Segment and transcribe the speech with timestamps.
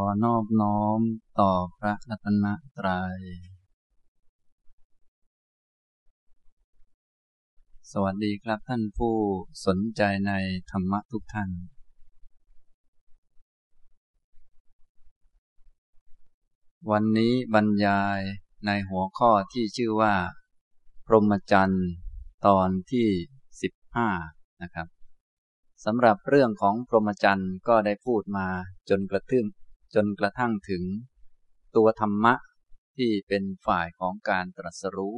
[0.00, 1.00] อนอบน้อม
[1.40, 2.46] ต่อพระรัตน
[2.78, 3.20] ตรัย
[7.92, 9.16] สวัสดีครับท่านผู้
[9.66, 10.32] สนใจใน
[10.70, 11.50] ธรรมะทุกท่าน
[16.90, 18.20] วันนี้บรรยาย
[18.66, 20.14] ในหัวข้อที่ชื่อว่า
[21.06, 21.88] พรหมจรรย์
[22.46, 23.08] ตอนที่
[23.62, 24.08] สิบห้า
[24.62, 24.88] นะครับ
[25.84, 28.46] สำหรับเรื่องของพรหมจรรย์ก็ได้พูดมา
[28.88, 29.46] จนกระทึ่ง
[29.94, 30.82] จนกระทั่งถึง
[31.76, 32.34] ตัวธรรมะ
[32.96, 35.16] ที่เป็นฝ่ายของการตรัสรู้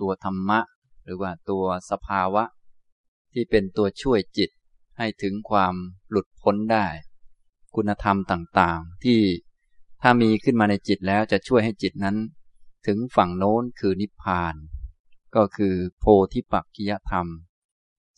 [0.00, 0.60] ตัวธรรมะ
[1.04, 2.44] หรือว่าตัวสภาวะ
[3.32, 4.50] ที่เป็นตัวช่วยจิต
[4.98, 5.74] ให้ถึงความ
[6.10, 6.86] หลุดพ้นได้
[7.74, 9.20] คุณธรรมต่างๆ ที่
[10.02, 12.16] ถ้ามีขึ้นมาในจิตแล้วจะช่วยให้จิตนั้น
[12.86, 14.54] ถึงฝั่งโน้นคือนิพพาน
[15.36, 17.26] ก็คือโพธิปักกิยธรรม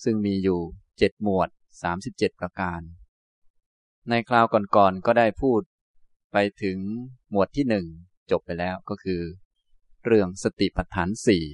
[0.05, 0.61] ซึ่งมีอยู่
[0.99, 1.49] เจ็ดหมวด
[1.83, 2.81] สามสิบเจ็ดประการ
[4.09, 5.61] ในคราวก่อนๆก็ได้พูด
[6.33, 6.79] ไปถึง
[7.31, 7.87] หมวดที่หนึ่ง
[8.31, 9.21] จบไปแล้วก็คือ
[10.05, 11.45] เรื่องสติปัฏฐานสี่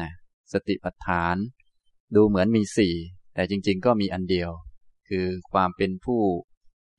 [0.00, 0.10] นะ
[0.52, 1.36] สติปัฏฐาน
[2.14, 2.94] ดูเหมือนมีสี่
[3.34, 4.50] แต่จริง ๆ ก็มีอันเดียว
[5.08, 6.22] คือความเป็นผู้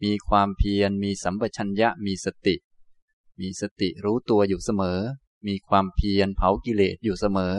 [0.03, 2.55] มีความเพียรมีสัมปชัญญะมีสติ
[3.39, 4.99] มีสติรู้ตัวอยู่เสมอ
[5.47, 7.55] มีความเพียรเผากิเลสอยู่เสมอ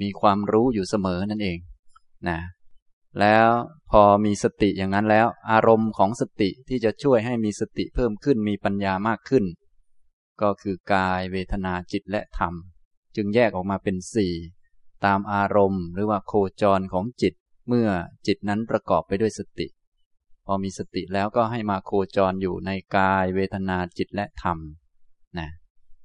[0.00, 1.58] มีความรู้อยู่เสมอนั่นเอง
[2.28, 2.38] นะ
[3.20, 3.48] แล้ว
[3.90, 9.44] พอมีสติอย่างนั้นแล้ว อารมณ์ของสติที่จะช่วยให้มีสติเพิ่มขึ้นมีปัญญามากขึ้น
[10.40, 12.54] ก็คือกายเวทนาจิตและธรรม
[13.16, 14.34] จึงแยกออกมาเป็นสี่
[15.04, 17.34] ตามอารมณ์ หรือว่าโคจรของจิต
[17.68, 17.88] เมื่อ
[18.26, 19.66] จิตนั้นประกอบไปด้วยสติ
[20.46, 24.58] พอมีสติแล้วก็ให้มาโคจรอยู่ในกายเวทนาจิตและธรรม
[25.38, 25.48] นะ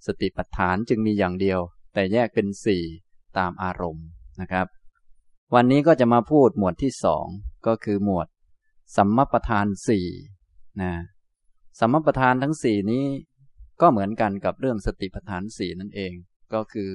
[0.07, 1.59] สติปัฏฐานจึงมีอย่างเดียว
[1.93, 2.83] แต่แยกเป็นสี่
[3.37, 4.07] ตามอารมณ์
[4.41, 4.67] นะครับ
[5.53, 7.25] วันนี้ก็จะมาพูดหมวดที่สอง
[7.67, 8.27] ก็คือหมวด
[8.97, 10.07] สัมมประธานสี่
[10.81, 10.93] นะ
[11.79, 13.05] สัมมประธานทั้งสี่นี้
[13.81, 16.13] ก็เหมือนกันกับเรื่องสติปัฏฐานสี่นั่นเอง
[16.53, 16.89] ก็คือ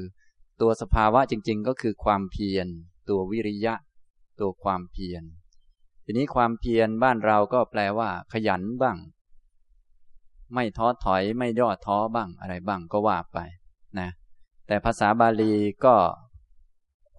[0.61, 2.66] ตัวสภาวะจริง ๆ ก็คือความเพียร
[3.09, 3.75] ตัววิริยะ
[4.41, 5.22] ตัวความเพียร
[6.05, 8.97] ทีนี้ความเพียรบ้านเราก็แปลว่า ขยันบ้าง
[10.55, 13.39] ไม่ท้อถอยไม่ย่อท้อบ้างอะไรบ้างก็ว่าไป
[13.99, 14.09] นะ
[14.66, 15.94] แต่ภาษาบาลีก็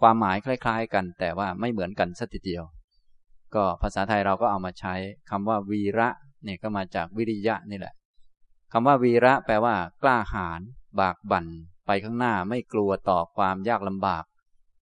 [0.01, 2.63] ความหมายคล้าย ๆ กัน แต่ว่าไม่เหมือนกันสักทีเดียว
[3.56, 4.94] ก็ภาษาไทยเราก็เอามาใช้
[5.29, 6.09] คำว่าวีระ
[6.44, 7.94] เนี่ยก็มาจากวิริยะนี่แหละ
[8.73, 10.61] คำว่าวีระแปลว่า กล้าหาญ
[11.00, 11.45] บากบั่น
[11.85, 14.25] ไปข้างหน้าไม่กลัวต่อความยากลำบาก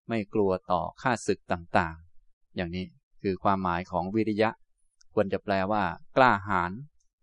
[0.08, 2.84] ไม่กลัวต่อข้าศึกต่างๆ อย่างนี้
[3.22, 4.50] คือความหมายของวิริยะ
[5.14, 5.82] ควรจะแปลว่า
[6.16, 6.72] กล้าหาญ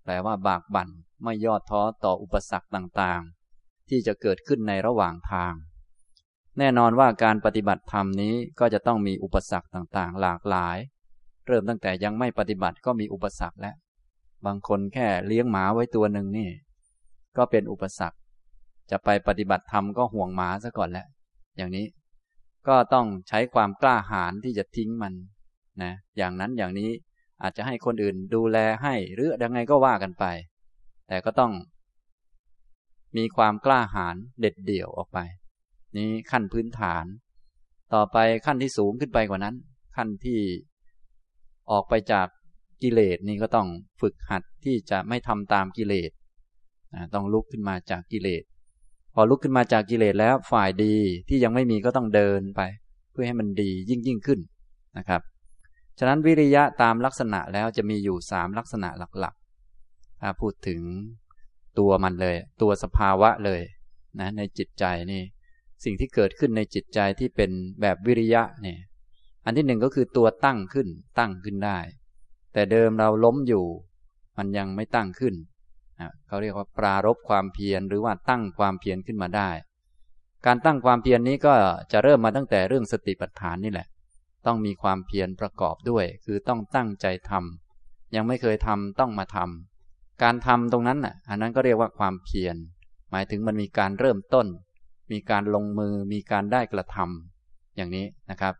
[0.03, 0.89] แปลว่า บากบั่น
[1.23, 5.53] ไม่ยอดท้อต่ออุปสรรคต่างๆ ที่จะเกิดขึ้นในระหว่างทาง
[6.59, 10.77] แน่นอนว่าการปฏิบัติธรรมนี้ก็จะต้องมีอุปสรรคต่างๆ หลากหลาย
[11.47, 13.75] เริ่มตั้งแต่ยังไม่ปฏิบัติก็มีอุปสรรคแล้ว
[14.45, 16.49] บางคนแค่เลี้ยงหมาไว้ตัวหนึ่งนี่
[17.37, 18.17] ก็เป็นอุปสรรค
[18.91, 21.07] จะไปปฏิบัติธรรมก็ห่วงหมาซะก่อนแหละ
[21.57, 21.85] อย่างนี้
[22.67, 25.13] ก็ต้องใช้ความกล้าหาญที่จะทิ้งมัน
[25.83, 26.89] นะ อย่างนั้นอย่างนี้
[27.41, 30.25] อาจจะให้คนอื่นดูแลให้หรือยังไงก็ว่ากันไป
[31.07, 31.51] แต่ก็ต้อง
[33.17, 35.19] มีความกล้าหาญเด็ดเดี่ยวออกไป
[35.95, 37.05] นี้ขั้นพื้นฐาน
[37.93, 39.55] ต่อไปขั้นที่สูงขึ้นไปกว่านั้น
[39.95, 40.39] ขั้นที่
[41.71, 42.27] ออกไปจาก
[42.83, 43.67] กิเลสนี่ก็ต้อง
[44.01, 46.11] ฝึกหัดที่จะไม่ทำตามกิเลส
[47.13, 48.43] ต้องลุกขึ้นมาจากกิเลส
[49.13, 50.95] พอลุกขึ้นมาจากกิเลสแล้วฝ่ายดี
[51.29, 52.61] ที่ยังไม่มีก็ต้องเดินไป
[53.11, 54.39] เพื่อให้มันดียิ่งยิ่งขึ้น
[54.97, 55.21] นะครับ
[55.99, 60.81] ฉะนั้นวิริยะตามลักษณะแล้วจะมีอยู่สามลักษณะหลักๆถ้าพูดถึง
[61.79, 63.61] ตัวมันเลย ตัวสภาวะเลย
[64.19, 65.21] นะในจิตใจนี่
[65.83, 67.51] สิ่งที่เกิดขึ้นในจิตใจที่เป็น
[67.81, 68.79] แบบวิริยะเนี่ย
[69.45, 70.87] อันที่หนึ่งก็คือตัวตั้งขึ้น
[71.19, 71.77] ตั้งขึ้นได้
[72.53, 73.65] แต่เดิมเราล้มอยู่
[74.37, 75.35] มันยังไม่ตั้งขึ้น
[76.27, 79.49] เขาเรียกว่าปรารบความเพียรหรือว่าตั้งความเพียรขึ้นมาได้
[80.45, 81.53] การตั้งความเพียรนนี้ก็
[81.91, 83.87] จะเริ่มมาตั้งแต่เรื่องสติปัฏฐานนี่แหละ
[84.45, 92.55] ต้องมีความเพียรประกอบด้วย คือต้องตั้งใจทำยังไม่เคยทำต้องมาทำการทำตรงนั้นอะ อันนั้นก็เรียกว่าความเพียร
[93.11, 94.47] หมายถึงมันมีการเริ่มต้น
[95.11, 98.53] มีการลงมือมีการได้กระทำอย่างนี้นะครับ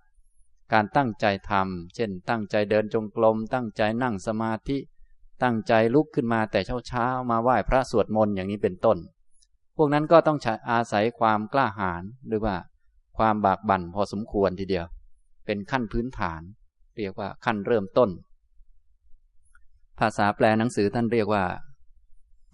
[0.73, 4.77] การตั้งใจทำเช่น ตั้งใจเดินจงกรมตั้งใจนั่งสมาธิ
[5.44, 8.97] ตั้งใจลุกขึ้นมาแต่เช้าเช้ามาไหว้พระสวดมนต์อย่างนี้เป็นต้น
[9.75, 10.38] พวกนั้นก็ต้อง
[10.71, 12.55] อาศัยความกล้าหาญหรือว่า
[13.17, 14.85] ความบากบั่นพอสมควรทีเดียว
[15.45, 16.41] เป็นขั้นพื้นฐาน
[16.97, 18.09] เรียกว่าขั้นเริ่มต้น
[20.00, 21.43] ภาษาแปลหนังสือท่านเรียกว่า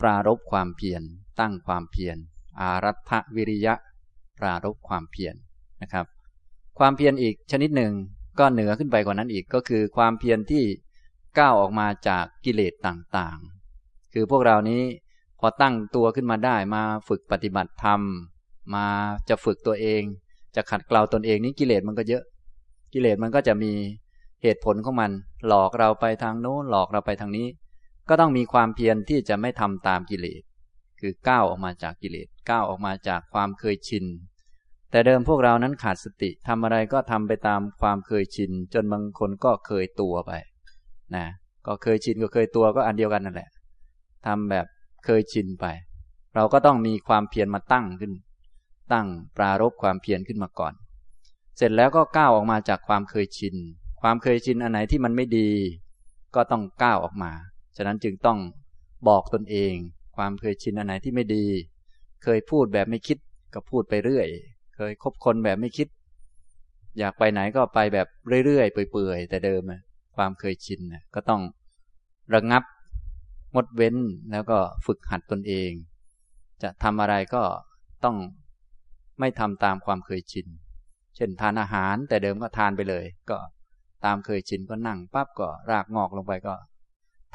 [0.02, 1.04] ปรารบความเพียร
[1.40, 2.18] ตั้งความเพียร
[2.60, 3.74] อารัฐวิริยะ
[4.40, 5.36] ปรารบความเพียร
[5.82, 6.06] นะครับ
[6.80, 7.94] ความเพียรอีกชนิดหนึ่ง
[8.40, 10.64] ก็เหนือขึ้นไปกว่านั้นอีกก็คือความเพียรที่
[11.40, 14.82] ก้าวออกมาจากกิเลสต่างๆ คือพวกเรานี้
[15.40, 18.02] พอตั้งตัวขึ้นมาได้มาฝึกปฏิบัติธรรม
[18.76, 18.88] มา
[19.30, 20.02] จะฝึกตัวเอง
[20.56, 22.24] จะขัดเกลาตนเองนี้กิเลสมันก็เยอะ
[22.94, 23.74] กิเลสมันก็จะมี
[24.44, 25.12] เหตุผลของมัน
[25.48, 27.48] หลอกเราไปทางโน้นหลอกเราไปทางนี้
[28.10, 30.42] ก็ต้องมีความเพียรที่จะไม่ทำตามกิเลส
[31.04, 34.06] คือก้าวออกมาจากกิเลสก้าวออกมาจากความเคยชิน
[34.92, 40.32] แต่เดิมพวกเรานั้นขาดสติทำอะไรก็ทำไปตามความเคยชิน จนบางคนก็เคยตัวไป
[41.16, 41.26] นะ
[41.68, 43.50] ก็เคยชินก็เคยตัวก็อันเดียวกันนั่นแหละ
[44.26, 44.66] ทำแบบ
[45.06, 45.66] เคยชินไป
[46.36, 48.14] เราก็ต้องมีความเพียรมาตั้งขึ้น
[48.94, 49.08] ตั้ง
[49.38, 50.74] ปรารบความเพียรขึ้นมาก่อน
[51.58, 53.56] เสร็จแล้วก็ก้าวออกมาจากความเคยชิน
[54.02, 55.50] ความเคยชินอันไหนที่มันไม่ดี
[56.36, 57.32] ก็ต้องก้าวออกมา
[57.78, 58.40] ฉะนั้นจึงต้อง
[59.08, 59.76] บอกตนเอง
[60.16, 61.46] ความเคยชินอันไหนที่ไม่ดี
[62.24, 63.18] เคยพูดแบบไม่คิด
[63.54, 64.28] ก็พูดไปเรื่อย
[64.76, 65.88] เคยคบคนแบบไม่คิด
[67.00, 68.08] อยากไปไหนก็ไปแบบ
[68.46, 69.62] เรื่อยๆเปื่อยๆแต่เดิม
[70.16, 70.80] ความเคยชิน
[71.16, 71.42] ก็ต้อง
[72.36, 72.64] ระงับ
[73.54, 73.96] งดเว้น
[74.32, 75.72] แล้วก็ฝึกหัดตนเอง
[76.62, 77.44] จะทำอะไรก็
[78.04, 78.18] ต้อง
[79.20, 80.48] ไม่ทำตามความเคยชิน
[81.16, 83.38] เช่นทานอาหารแต่เดิมก็ทานไปเลย ก็
[84.06, 86.56] ตามเคยชินก็นั่งปั๊บก็รากงอกลงไปก็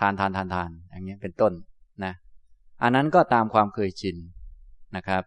[0.01, 1.53] ทานทานทานทานอย่างนี้เป็นต้น
[2.83, 4.17] อันนั้นก็ตามความเคยชิน
[4.97, 5.23] นะครับ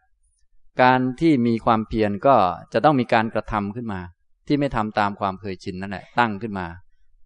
[0.81, 2.35] การที่มีความเพียรก็
[2.73, 4.01] จะต้องมีการกระทำขึ้นมา
[4.47, 6.67] ที่ไม่ทำตามความเคยชินนั่นแหละตั้งขึ้นมา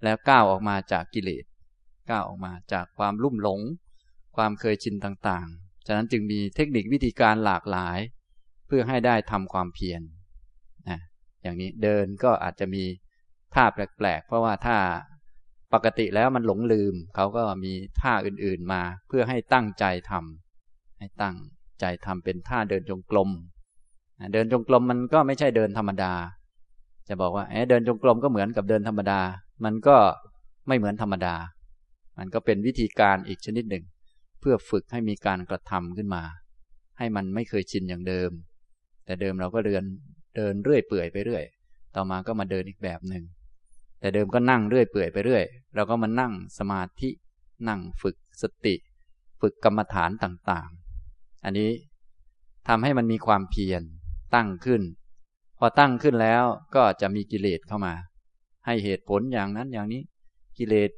[0.04, 1.46] แล้วก้าวออกมาจากกิเลส
[2.10, 3.60] ก้าวออกมาจากความลุ่มหลง
[4.36, 8.00] ความเคยชินต่างๆ ฉะนั้นจึงมีเทคนิควิธีการหลากหลาย
[8.68, 10.02] เพื่อให้ได้ทำความเพียร
[10.90, 11.00] นะ
[11.42, 12.84] อย่างนี้เดินก็อาจจะมี
[13.54, 14.78] ท่าแปลกๆ เพราะว่าถ้า
[15.74, 21.36] ปกติแล้วมันหลงลืม เขาก็มีท่าอื่นๆมา เพื่อให้ตั้งใจทำให้ตั้ง
[21.80, 23.30] ใจทำเป็นท่าเดินจงกรม
[24.34, 26.14] เดินจงกรมมันก็ไม่ใช่เดินธรรมดา
[27.08, 29.20] จะบอกว่าเดินจงกรมก็เหมือนกับเดินธรรมดา
[29.66, 29.98] มันก็
[30.68, 31.36] ไม่เหมือนธรรมดา
[32.18, 33.84] มันก็เป็นวิธีการอีกชนิดหนึ่ง
[34.40, 36.24] เพื่อฝึกให้มีการกระทำขึ้นมา
[36.98, 38.32] ให้มันไม่เคยชินอย่างเดิม
[39.06, 39.84] แต่เดิมเราก็เดิน
[40.36, 41.44] เดินเรื่อยเปื่อยไปเรื่อย
[41.96, 43.24] ต่อมาก็มาเดินอีกแบบหนึ่ง
[44.06, 45.44] แต่เดิมก็นั่งเรื่อยเปื่อยไปเรื่อย
[45.76, 47.10] เราก็มานั่งสมาธิ
[47.68, 48.76] นั่งฝึกสติ
[49.42, 51.72] ฝึกกรรมฐานต่างๆ อันนี้
[52.68, 53.82] ทำให้มันมีความเพียร
[54.36, 54.82] ตั้งขึ้น
[55.58, 56.44] พอตั้งขึ้นแล้ว
[56.76, 57.94] ก็จะมีกิเลสเข้ามา
[58.66, 60.02] ให้เหตุผลอย่างนั้นอย่างนี้
[60.58, 60.90] กิเลส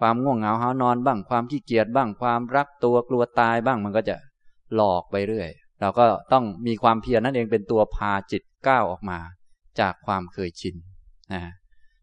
[0.00, 4.16] ความง่วงเหงาหานอนบ้างความขี้เกียจบ้างความรักตัวกลัวตายบ้างมันก็จะ
[4.74, 5.50] หลอกไปเรื่อย
[5.80, 9.18] เราก็ต้องมีความเพียรนั่นเองเป็นตัวพาจิตก้าวออกมา
[9.80, 10.76] จากความเคยชิน
[11.34, 11.42] นะ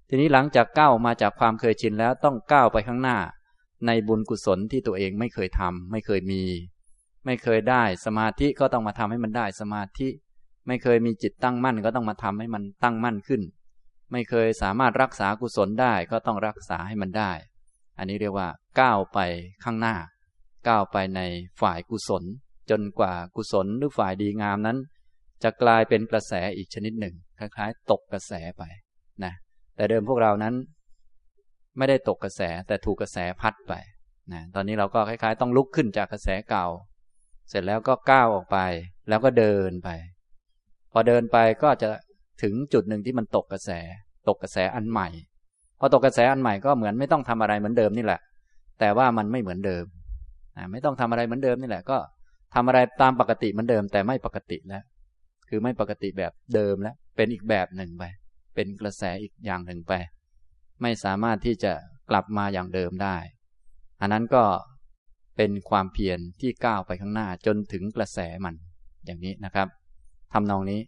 [0.09, 3.17] ทีนี้หลังจากก้าวมาจากความเคยชินแล้วต้องก้าวไปข้างหน้า
[3.87, 6.43] ในบุญกุศลที่ตัวเองไม่เคยทำไม่เคยมี
[7.25, 10.07] ไม่เคยได้สมาธิก็ต้องมาทำให้มันได้สมาธิ
[10.67, 13.41] ไม่เคยมีจิตตั้งมั่นก็ต้องมาทำให้มันตั้งมั่นขึ้น
[14.11, 17.31] ไม่เคยสามารถรักษากุศลได้ก็ต้องรักษาให้มันได้
[17.97, 18.49] อันนี้เรียกว่า
[18.79, 19.19] ก้าวไป
[19.63, 19.95] ข้างหน้า
[20.67, 21.21] ก้าวไปใน
[21.61, 22.23] ฝ่ายกุศล
[22.69, 24.77] จนกว่ากุศลหรือฝ่ายดีงามนั้น
[25.43, 28.63] จะกลายเป็นกระแสอีกชนิดหนึ่ง คล้ายๆ ตกกระแสไป
[29.23, 29.33] นะ
[29.75, 30.53] แต่เดิมพวกเรานั้น
[31.77, 33.73] ไม่ได้ตกกระแสแต่ถูกกระแสพัดไป
[34.33, 36.67] นะตอนนี้เราก็คล้าย ๆ ต้องลุกขึ้นจากกระแสเก่า
[37.49, 38.57] เสร็จแล้วก็ก้าวออกไป
[39.09, 39.89] แล้วก็เดินไป
[40.91, 41.89] พอเดินไปก็จะ
[42.43, 43.71] ถึงจุดหนึ่งที่มันตกกระแส
[44.27, 45.07] ตกกระแสอันใหม่
[45.79, 48.19] พอตกกระแสอันใหม่ก็เหมือนไม่ต้องทำอะไรเหมือนเดิมนี่แหละ
[48.79, 49.85] แต่ว่ามันไม่เหมือนเดิม
[50.71, 51.97] ไม่ต้องทำอะไรเหมือนเดิมนี่แหละ ก็
[52.55, 54.83] ทำอะไรตามปกติเหมือนเดิม แต่ไม่ปกติแล้ว
[55.49, 58.03] คือไม่ปกติแบบเดิมแล้ว เป็นอีกแบบหนึ่งไป
[58.55, 59.93] เป็นกระแสอีกอย่างหนึ่งไป
[60.81, 61.73] ไม่สามารถที่จะ
[62.09, 63.17] กลับมาอย่างเดิมได้
[64.01, 64.43] อันนั้นก็
[65.37, 68.55] เป็นความเพียรที่ก้าวไปข้างหน้าจนถึงกระแสมัน
[69.05, 69.67] อย่างนี้นะครับ
[70.33, 70.81] ทำนองนี้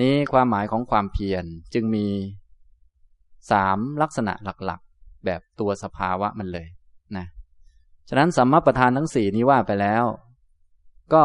[0.00, 2.06] นี้ความหมายของความเพียรจึงมี
[3.50, 6.68] สามลักษณะหลักๆ แบบตัวสภาวะมันเลย
[7.16, 7.26] นะ
[8.08, 10.04] ฉะนั้นสัมมาประธานทั้งสี่นี้ว่าไปแล้ว
[11.14, 11.24] ก็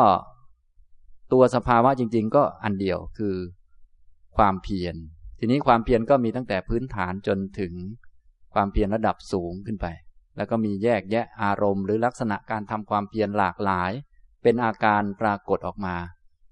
[1.32, 3.36] ตัวสภาวะจริง ๆ ก็อันเดียวคือ
[4.38, 4.96] ความเพียร
[5.40, 7.74] ทีนี้ความเพียรก็มีตั้งแต่พื้นฐานจนถึง
[8.54, 9.88] ความเพียรระดับสูงขึ้นไป
[10.38, 13.92] แล้วก็มีแยกแยะอารมณ์ หรือลักษณะการทำความเพียรหลากหลาย
[14.44, 15.96] เป็นอาการปรากฏออกมา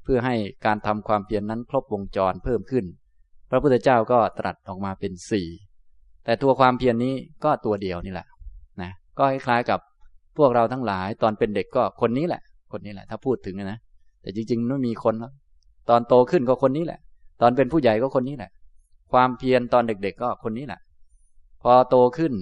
[0.03, 2.85] เพื่อให้การทำความเพียรนนั้นครบวงจรเพิ่มขึ้น
[3.49, 5.47] พระพุทธเจ้าก็ตรัสออกมาเป็นสี่
[6.25, 7.13] แต่ตัวความเพียรนนี้
[7.43, 8.27] ก็ตัวเดียวนี่แหละ
[8.81, 9.79] นะก็คล้ายๆกับ
[10.37, 12.41] พวกเราทั้งหลายตอนเป็นเด็กก็คนนี้แหละ
[12.71, 13.79] คนนี้แหละ ถ้าพูดถึงนะ
[14.21, 15.31] แต่จริงๆไม่มีคนแล้ว
[15.89, 16.99] ตอนโตขึ้นก็คนนี้แหละ
[17.41, 18.51] ตอนเป็นผู้ใหญ่ก็คนนี้แหละ
[19.11, 20.81] ความเพียรตอนเด็ก ๆ ก็คนนี้แหละ
[21.61, 22.33] พอโตขึ้น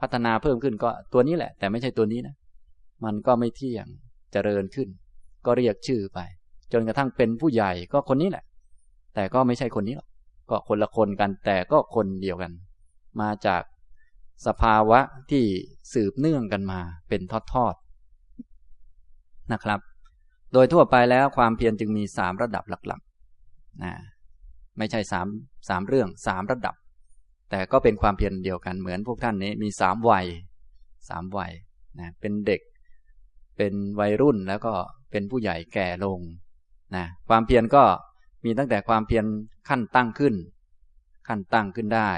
[0.00, 2.34] พัฒนาเพิ่มขึ้นก็ตัวนี้แหละ แต่ไม่ใช่ตัวนี้นะ
[3.04, 3.86] มันก็ไม่เที่ยง
[4.32, 4.88] เจริญขึ้น
[5.46, 6.20] ก็เรียกชื่อไป
[6.72, 8.44] จนกระทั่งเป็นผู้ใหญ่ก็คนนี้แหละ
[9.14, 10.08] แต่ก็ไม่ใช่คนนี้หรอก
[10.50, 12.52] ก็คนละคนกันแต่ก็คนเดียวกัน
[13.20, 13.62] มาจาก
[14.46, 15.44] สภาวะที่
[15.92, 17.20] สืบเนื่องกันมาเป็น
[17.52, 19.80] ทอดๆนะครับ
[20.52, 23.92] โดยทั่วไปแล้วความเพียรจึงมีสามระดับหลักๆนะ
[24.78, 25.26] ไม่ใช่สาม
[25.68, 26.74] สามเรื่องสามระดับ
[27.50, 30.26] แต่ก็เป็นความเพียรเดียวกันเหมือนพวกท่านนี้มีสามวัย
[31.08, 31.52] สามวัย
[32.00, 32.60] นะเป็นเด็ก
[33.56, 34.72] เป็นวัยรุ่นแล้วก็
[35.10, 36.20] เป็นผู้ใหญ่แก่ลง
[36.96, 37.84] นะความเพียรก็
[38.44, 39.24] มีตั้งแต่ความเพียร
[39.68, 40.34] ขั้นตั้งขึ้น
[41.28, 42.10] ขั้นตั้งขึ้นได้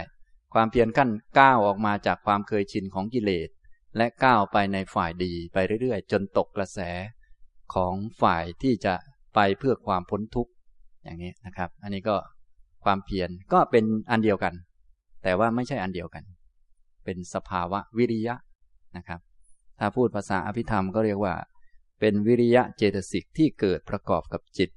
[0.55, 3.49] ความเพียรขั้นก้าวออกมาจากความเคยชินของกิเลส
[3.97, 6.81] และก้าวไปในฝ่ายดีไปเรื่อยๆ จนตกกระแส
[7.75, 8.95] ของฝ่ายที่จะ
[9.35, 10.53] ไปเพื่อความพ้นทุกข์
[11.05, 12.17] อย่างนี้นะครับ อันนี้ก็
[12.85, 14.55] ความเพียรก็เป็นอันเดียวกัน
[15.23, 16.25] แต่ว่าไม่ใช่อันเดียวกัน
[17.05, 18.35] เป็นสภาวะวิริยะ
[18.97, 19.21] นะครับ
[19.79, 21.35] ถ้าพูดภาษาอภิธรรมก็เรียกว่า
[22.01, 24.71] เป็นวิริยะเจตสิกที่เกิดประกอบกับจิต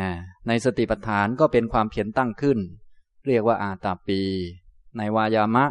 [0.00, 0.10] นะ
[0.48, 2.58] ในสติปัฏฐานก็เป็นความเพียรตั้งขึ้น
[3.26, 4.20] เรียกว่าอาตาปี
[4.96, 5.64] ในวายามะ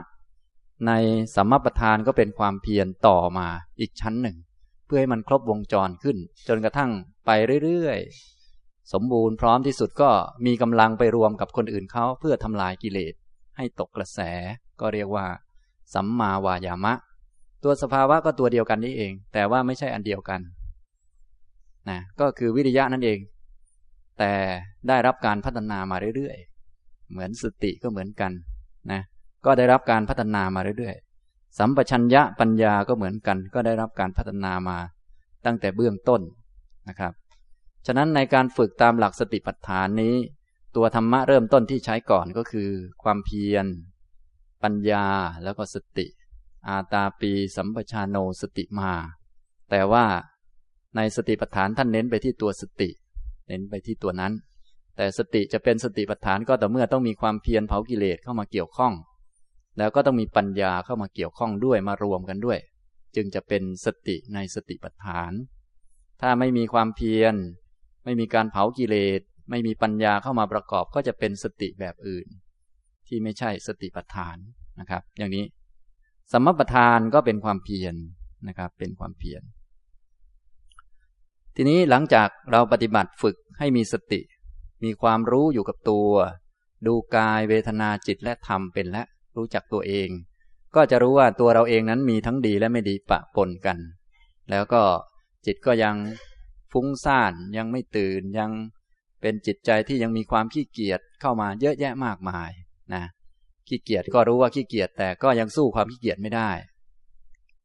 [0.88, 0.92] ใน
[1.36, 3.48] สัมมาปัฏฐานก็เป็นความเพียรต่อมา
[3.80, 4.38] อีกชั้นหนึ่ง
[4.86, 6.92] เพื่อให้มันครบวงจรขึ้น จนกระทั่ง
[7.26, 7.32] ไป
[7.64, 8.00] เรื่อย
[8.94, 10.10] สมบูรณ์พร้อมที่สุดก็
[10.46, 13.14] มีกำลังไปรวมกับคนอื่นเขาเพื่อทำลายกิเลส
[13.58, 14.20] ให้ตกกระแส
[14.80, 15.26] ก็เรียกว่า
[15.94, 16.94] สัมมาวายามะ
[17.64, 20.42] ตัวสภาวะก็ตัวเดียวกันนี่เอง แต่ว่าไม่ใช่อันเดียวกัน
[21.90, 23.20] นะก็คือวิริยะนั่นเอง
[24.20, 24.34] แต่
[24.88, 28.32] ได้รับการพัฒนามาเรื่อยๆ เหมือนสติก็เหมือนกัน
[28.92, 29.02] นะ
[29.46, 34.78] ก็ได้รับการพัฒนามาเรื่อยๆ สัมปชัญญะปัญญาก็เหมือนกัน ก็ได้รับการพัฒนามา
[35.46, 36.22] ตั้งแต่เบื้องต้น
[36.90, 37.14] นะครับ
[37.86, 40.16] ฉะนั้นในการฝึกตามหลักสติปัฏฐานนี้
[40.76, 42.70] ตัวธรรมะเริ่มต้นที่ใช้ก่อนก็คือ
[43.04, 43.66] ความเพียร
[44.64, 45.06] ปัญญา
[45.44, 46.08] แล้วก็สติ
[46.68, 48.92] อาตาปีสัมปชานโนสติมา
[49.70, 50.06] แต่ว่า
[50.96, 52.90] ในสติปัฏฐานท่านเน้นไปที่ตัวสติ
[53.48, 54.34] เน้นไปที่ตัวนั้น
[54.96, 58.94] แต่สติจะเป็นสติปัฏฐานก็ต่อเมื่อต้องมีความเพียรเผากิเลสเข้ามาเกี่ยวข้อง
[59.78, 62.60] แล้วก็ต้องมีปัญญาเข้ามาเกี่ยวข้องด้วยมารวมกันด้วย
[63.16, 65.32] จึงจะเป็นสติในสติปัฏฐาน
[66.22, 67.34] ถ้าไม่มีความเพียร
[68.04, 72.28] ไม่มีการเผากิเลส ไม่มีปัญญาเข้ามาประกอบก็จะเป็นสติแบบอื่น
[73.08, 74.38] ที่ไม่ใช่สติปัฏฐาน
[74.80, 75.46] นะครับ อย่างนี้
[76.32, 77.96] สมปัฏฐานก็เป็นความเพียร
[78.48, 79.42] นะครับ เป็นความเพียร
[81.56, 84.22] ทีนี้หลังจากเราปฏิบัติฝึกให้มีสติ
[84.84, 86.10] มีความรู้อยู่กับตัว
[86.88, 89.04] ดูกายเวทนาจิตและธรรมเป็นและ
[89.38, 90.10] รู้จักตัวเอง
[90.76, 93.78] ก็จะรู้ว่าตัวเราเองนั้นมีทั้งดีและไม่ดีปะปนกัน
[94.52, 94.82] แล้วก็
[95.46, 95.96] จิตก็ยัง
[96.72, 98.52] ฟุ้งซ่านยังไม่ตื่นยัง
[99.22, 102.52] เป็นจิตใจที่ยังมีความขี้เกียจเข้ามาเยอะแยะมากมาย
[102.94, 103.04] นะ
[103.68, 106.50] ขี้เกียจก็รู้ว่าขี้เกียจแต่ก็ยังสู้ความขี้เกียจไม่ได้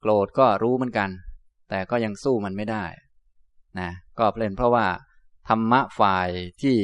[0.01, 1.11] โกรธก็รู้เหมือนกัน
[1.71, 2.85] แต่ก็ยังสู้มันไม่ได้
[3.81, 4.87] นะก็เป็นเพราะว่า
[5.49, 6.29] ธรรมะฝ่าย
[6.63, 6.77] ที่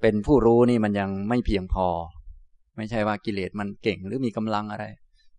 [0.00, 1.88] เป็นผู้รู้นี่มันยังไม่เพียงพอ
[2.76, 4.84] ไม่ใช่ว่ากิเลสมันเก่งหรือมีกำลังอะไร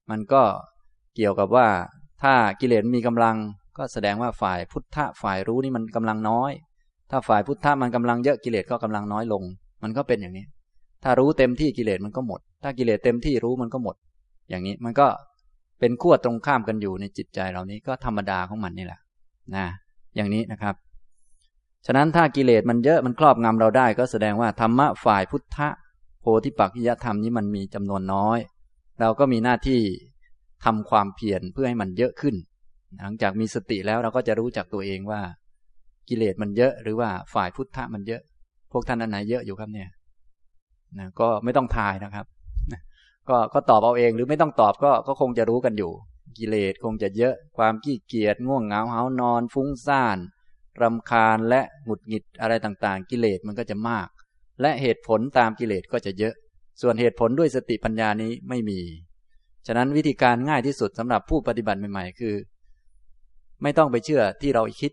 [0.10, 0.44] มันก็
[1.16, 1.68] เกี่ยวกับว่า
[2.24, 3.36] ถ้ากิเลสมีกำลัง
[3.78, 6.52] ก็แสดงว่าฝ่ายพุทธะฝ่ายรู้นี่มันกำลังน้อย
[7.12, 9.44] ถ้าฝ่ายพุทธะมันกำลังเยอะกิเลสก็กำลังน้อยลง
[9.84, 10.46] มันก็เป็นอย่างนี้
[11.04, 13.96] ถ้ารู้เต็มที่กิเลสมันก็หมด ถ้ากิเลสเต็มที่รู้มันก็หมด
[14.50, 15.08] อย่างนี้มันก็
[15.80, 19.00] เป็นขั้วตรงข้ามกันอยู่ในจิตใจเรานี้ก็ธรรมดาของมันนี่แหละ
[19.56, 19.66] นะ
[20.16, 20.76] อย่างนี้นะครับ
[21.86, 25.70] ฉะนั้นถ้ากิเลสมันเยอะมันครอบงำเราได้ ก็แสดงว่าธรรมะฝ่ายพุทธะ
[26.22, 28.40] โพธิปักขิยธรรมนี้มันมีจำนวนน้อย
[29.00, 29.82] เราก็มีหน้าที่
[30.66, 32.36] ทำความเพียรเพื่อให้มันเยอะขึ้น
[33.02, 35.22] หลังจากมีสติแล้วเราก็จะรู้จักตัวเองว่า
[36.10, 38.22] กิเลสมันเยอะ หรือว่าฝ่ายพุทธะมันเยอะ
[38.72, 39.90] พวกท่านอันไหนเยอะอยู่ครับเนี่ย
[40.98, 42.26] นะก็ไม่ต้องทายนะครับ
[43.30, 45.92] ก็ก็ตอบเอาเองหรือไม่ต้องตอบก็ก็คงจะรู้กันอยู่
[46.38, 50.18] กิเลสคงจะเยอะความขี้เกียจง่วงเหงาเหานอน ฟุ้งซ่าน
[50.82, 54.08] รำคาญและหงุดหงิดอะไรต่างๆ กิเลสมันก็จะมาก
[54.62, 56.34] และเหตุผลตามกิเลสก็จะเยอะ
[56.82, 58.80] ส่วนเหตุผลด้วยสติปัญญานี้ไม่มี
[59.68, 62.36] ฉะนั้นวิธีการง่ายที่สุดสำหรับผู้ปฏิบัติใหม่ๆ คือ
[63.66, 64.92] ไม่ต้องไปเชื่อที่เราคิด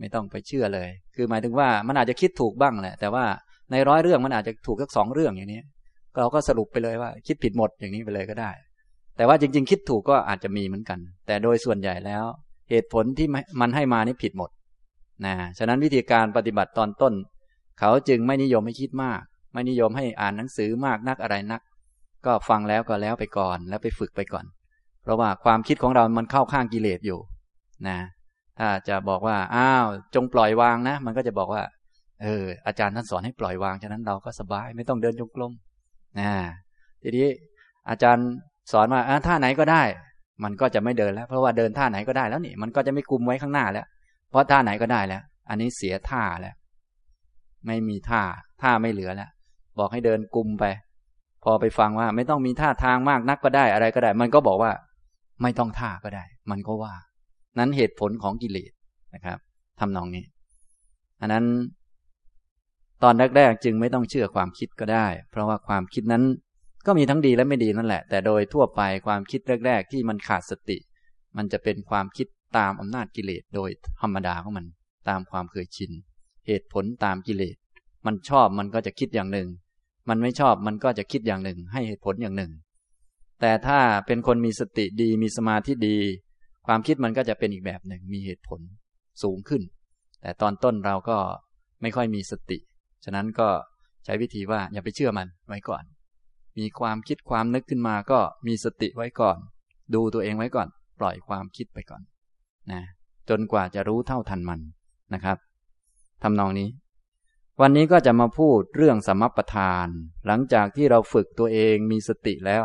[0.00, 3.24] ไม่ต้องไปเชื่อเลย คือหมายถึงว่ามันอาจจะคิดถูกบ้างแหละ แต่ว่า
[3.70, 5.62] ในร้อยเรื่องมันอาจจะถูกสักสองเรื่องอย่างนี้
[6.18, 8.50] เราก็สรุปไปเลยว่า คิดผิดหมดอย่างนี้ไปเลยก็ได้
[9.16, 12.24] แต่ว่าจริง ๆ คิดถูกก็อาจจะมีเหมือนกัน แต่โดยส่วนใหญ่แล้ว
[12.70, 13.28] เหตุผลที่
[13.60, 14.50] มันให้มานี่ผิดหมด
[15.24, 17.14] นะฉะนั้นวิธีการปฏิบัติตอนต้น
[17.80, 19.20] เขาจึงไม่นิยมให้คิดมาก
[19.52, 21.60] ไม่นิยมให้อ่านหนังสือมากนักอะไรนัก
[22.26, 24.44] ก็ฟังแล้วก็แล้วไปก่อน แล้วไปฝึกไปก่อน
[25.02, 27.18] เพราะว่าความคิดของเรามันเข้าข้างกิเลสอยู่
[27.88, 27.98] นะ
[28.58, 31.62] ถ้าจะบอกว่าอ้าวจงปล่อยวางนะ มันก็จะบอกว่า
[32.22, 35.52] เออ อาจารย์ท่านสอนให้ปล่อยวางฉะนั้นเราก็สบายไม่ต้องเดินจงกรม
[36.18, 36.30] นะ
[37.02, 37.28] ทีนี้
[37.90, 38.26] อาจารย์
[38.72, 39.82] สอนว่าท่าไหนก็ได้
[40.44, 43.86] มันก็จะไม่เดินแล้ว เพราะว่าเดินท่าไหนก็ได้แล้วนี่ มันก็จะไม่กุมไว้ข้างหน้าแล้ว
[44.30, 46.54] เพราะท่าไหนก็ได้แล้ว อันนี้เสียท่าแล้ว
[47.66, 48.22] ไม่มีท่า
[48.62, 49.30] ท่าไม่เหลือแล้ว
[49.78, 50.64] บอกให้เดินกุมไป
[51.44, 54.72] พอไปฟังว่า ไม่ต้องมีท่าทางมากนักก็ได้อะไรก็ได้ มันก็บอกว่า
[55.42, 56.94] ไม่ต้องท่าก็ได้ มันก็ว่า
[57.58, 58.72] นั้นเหตุผลของกิเลส
[59.14, 59.38] นะครับ
[59.80, 60.24] ทำนองนี้
[61.20, 61.44] อันนั้น
[63.02, 66.24] ตอนแรกๆจึงไม่ต้องเชื่อความคิดก็ได้ เพราะว่าความคิดนั้น
[66.86, 70.78] ก็มีทั้งดีและไม่ดีนั่นแหละ แต่โดยทั่วไปความคิดแรก ๆ ที่มันขาดสติ
[71.36, 72.26] มันจะเป็นความคิด
[72.58, 74.66] ตามอำนาจกิเลสโดยธรรมดาของมัน
[75.08, 75.90] ตามความเคยชิน
[76.46, 77.56] เหตุผลตามกิเลส
[78.06, 79.48] มันชอบมันก็จะคิดอย่างหนึ่ง
[80.08, 82.52] มันไม่ชอบมันก็จะคิดอย่างหนึ่ง ให้เหตุผลอย่างหนึ่ง
[83.40, 85.98] แต่ถ้าเป็นคนมีสติดีมีสมาธิดี
[86.66, 88.60] ความคิดมันก็จะเป็นอีกแบบหนึ่งมีเหตุผล
[89.22, 89.62] สูงขึ้น
[90.22, 91.18] แต่ตอนต้นเราก็
[91.82, 92.58] ไม่ค่อยมีสติ
[93.04, 93.48] ฉะนั้นก็
[94.04, 95.84] ใช้วิธีว่าอย่าไปเชื่อมันไว้ก่อน
[96.58, 99.38] มีความคิดความนึกขึ้นมาก็มีสติไว้ก่อน
[99.94, 100.68] ดูตัวเองไว้ก่อน
[101.00, 102.02] ปล่อยความคิดไปก่อน
[102.72, 102.82] นะ
[103.28, 104.60] จนกว่าจะรู้เท่าทันมัน
[105.14, 105.36] นะครับ
[106.22, 106.68] ทำนองนี้
[107.60, 109.88] วันนี้ก็จะมาพูดเรื่องสมัปทาน
[110.26, 112.62] หลังจากที่เราฝึกตัวเองมีสติแล้ว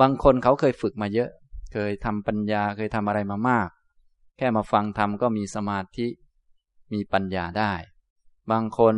[0.00, 1.30] บางคนเขาเคยฝึกมาเยอะ
[1.72, 3.68] เคยทำปัญญาเคยทำอะไรมามาก
[4.36, 6.06] แค่มาฟังทำก็มีสมาธิ
[6.92, 7.72] มีปัญญาได้
[8.50, 8.96] บางคน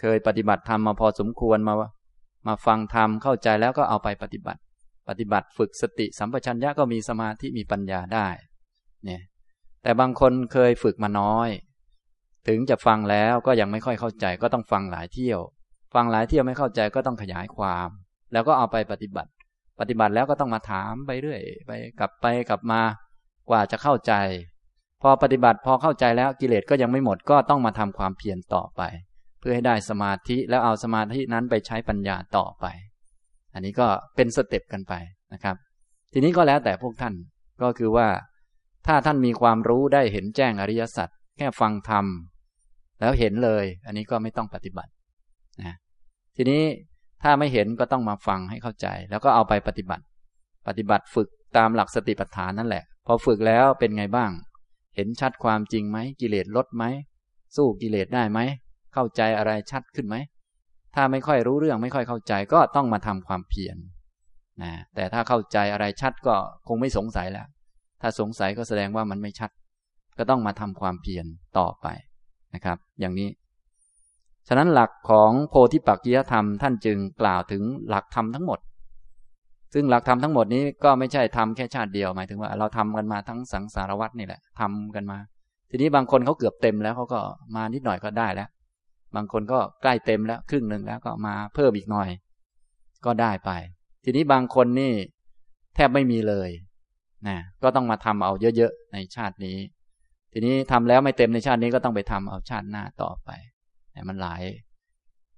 [0.00, 1.74] เคยปฏิบัติธรรมมาพอสมควรมา
[2.46, 4.60] มาฟังธรรมเข้าใจแล้วก็เอาไปปฏิบัติ
[5.08, 8.26] ปฏิบัติฝึกสติสัมปชัญญะก็มีสมาธิมีปัญญาได้
[9.04, 9.22] เนี่ย
[9.82, 11.48] แต่บางคนเคยฝึกมาน้อย
[12.48, 15.40] ถึงจะฟังแล้วก็ยังไม่ค่อยเข้าใจก็ต้องฟังหลายเที่ยว
[15.94, 17.88] ฟังหลายเที่ยวไม่เข้าใจก็ต้องขยายความ
[18.32, 19.30] แล้วก็เอาไปปฏิบัติ
[19.80, 22.82] ปฏิบัติแล้วก็ต้องมาถามไปเรื่อยไปกลับไปกลับมา
[23.48, 24.12] กว่าจะเข้าใจ
[25.02, 28.82] พอปฏิบัติพอเข้าใจแล้วกิเลสก็ยังไม่หมดก็ต้องมาทำความเพียรต่อไป
[29.40, 32.66] เพื่อให้ได้สมาธิแล้วเอาสมาธินั้นไปใช้ปัญญาต่อไป
[33.54, 34.92] อันนี้ก็เป็นสเต็ปกันไป
[35.32, 35.56] นะครับ
[36.12, 37.14] ทีนี้ก็แล้วแต่พวกท่าน
[37.62, 38.08] ก็คือว่า
[38.86, 42.06] ถ้าท่านมีความรู้ได้เห็นแจ้งอริยสัจแค่ฟังธรรม
[43.00, 44.90] แล้วเห็นเลย อันนี้ก็ไม่ต้องปฏิบัติ
[45.60, 45.76] นะ
[46.36, 46.62] ทีนี้
[47.24, 50.04] ถ้าไม่เห็นก็ต้องมาฟังให้เข้าใจ แล้วก็เอาไปปฏิบัติ
[50.68, 54.30] ปฏิบัติฝึกตามหลักสติปัฏฐานนั่นแหละ พอฝึกแล้วเป็นไงบ้าง
[54.96, 56.84] เห็นชัดความจริงไหมกิเลสลดไหม
[57.56, 58.40] สู้กิเลสได้ไหม
[58.94, 60.16] เข้าใจอะไรชัดขึ้นไหม
[60.94, 63.76] ถ้าไม่ค่อยรู้เรื่องไม่ค่อยเข้าใจก็ต้องมาทำความเพียร
[64.62, 66.34] นะแต่ถ้าเข้าใจอะไรชัดก็
[66.68, 67.46] คงไม่สงสัยแล้ว
[68.00, 69.50] ถ้าสงสัยก็แสดงว่ามันไม่ชัด
[70.18, 71.26] ก็ต้องมาทำความเพียร
[71.58, 71.86] ต่อไป
[72.54, 73.28] นะครับ อย่างนี้
[74.48, 78.58] ฉะนั้นหลักของโพธิปักจียธรรมท่านจึงกล่าวถึงหลักธรรมทั้งหมด
[79.74, 85.18] ซึ่งหลักธรรมทั้งหมดนี้ก็ไม่ใช่ทำแค่ชาติเดียวหมายถึงว่า เราทำกันมาทั้งสังสารวัตนี่แหละทำกันมา
[85.70, 87.20] ทีนี้บางคนเขาเกือบเต็มแล้วเขาก็
[87.56, 88.48] มานิดหน่อยก็ได้แล้ว
[89.16, 92.08] บางคนก็ใกล้เต็มแล้วครึ่งหนึ่งแล้วก็มาเพิ่มอีกหน่อย
[93.04, 93.50] ก็ได้ไป
[94.04, 94.92] ทีนี้บางคนนี่
[95.74, 96.50] แทบไม่มีเลย
[97.26, 99.58] นะก็ต้องมาทำเอาเยอะๆในชาตินี้
[100.32, 103.30] ทีนี้ทำแล้วไม่เต็มในชาตินี้ก็ต้องไปทำเอาชาติหน้าต่อไป
[104.08, 104.42] มันหลาย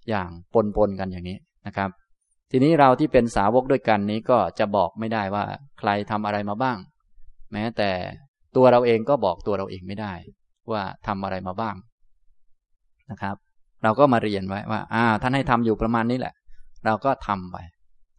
[0.08, 1.90] อย่างปนปนกันอย่างนี้นะครับ
[2.50, 5.44] ทีนี้เราที่เป็นสาวกด้วยกันนี้ก็จะบอกไม่ได้ว่า
[5.78, 6.78] ใครทำอะไรมาบ้าง
[7.52, 7.90] แม้แต่
[8.56, 10.12] ตัวเราเองก็บอกตัวเราเองไม่ได้
[10.72, 11.76] ว่าทำอะไรมาบ้าง
[13.10, 13.36] นะครับ
[13.84, 16.34] เราก็มาเรียนไว้ว่าอ่าท่านให้ทำอยู่ประมาณนี้แหละ
[16.86, 17.56] เราก็ทำไป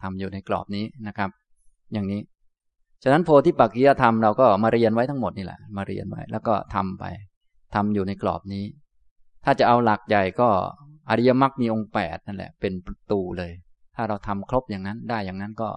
[0.04, 1.30] ทำอยู่ในกรอบนี้นะครับ
[1.94, 2.22] อย่างนี้
[3.04, 7.04] ฉะนั้นโพธิปักกิยธรรมเราก็มาเรียนไว้ทั้งหมดนี่แหละ มาเรียนไว้ แล้วก็ทำไป
[7.76, 8.64] ทำอยู่ในกรอบนี้
[9.50, 10.50] ถ้าจะเอาหลักใหญ่ก็
[11.10, 13.52] อริยมรรคมีองค์แปดนั่นแหละ เป็นประตูเลย
[13.96, 15.70] ถ้าเราทำครบอย่างนั้นได้อย่างนั้นก็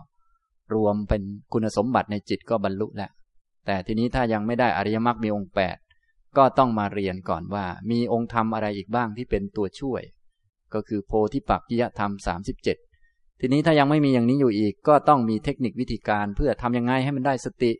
[0.74, 3.10] รวมเป็นคุณสมบัติในจิตก็บรรลุแล้ว
[3.66, 5.76] แต่ทีนี้ถ้ายังไม่ได้อริยมรรคมีองค์แปด
[6.36, 10.02] ก็ต้องมาเรียนก่อนว่า มีองค์ธรรมอะไรอีกบ้างที่เป็นตัวช่วย
[10.74, 12.76] ก็คือโพธิปักกิยธรรมสามสิบเจ็ด
[13.40, 17.72] ทีนี้ถ้ายังไม่มีอย่างนี้อยู่อีก ก็ต้องมีเทคนิควิธีการเพื่อทำยังไงให้มันได้สติ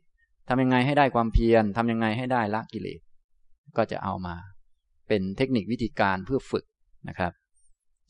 [0.48, 3.00] ทำยังไงให้ได้ความเพียรทำยังไงให้ได้ละกิเลส
[3.76, 4.34] ก็จะเอามา
[5.10, 6.64] เป็นเทคนิควิธีการเพื่อฝึก
[7.08, 7.32] นะครับ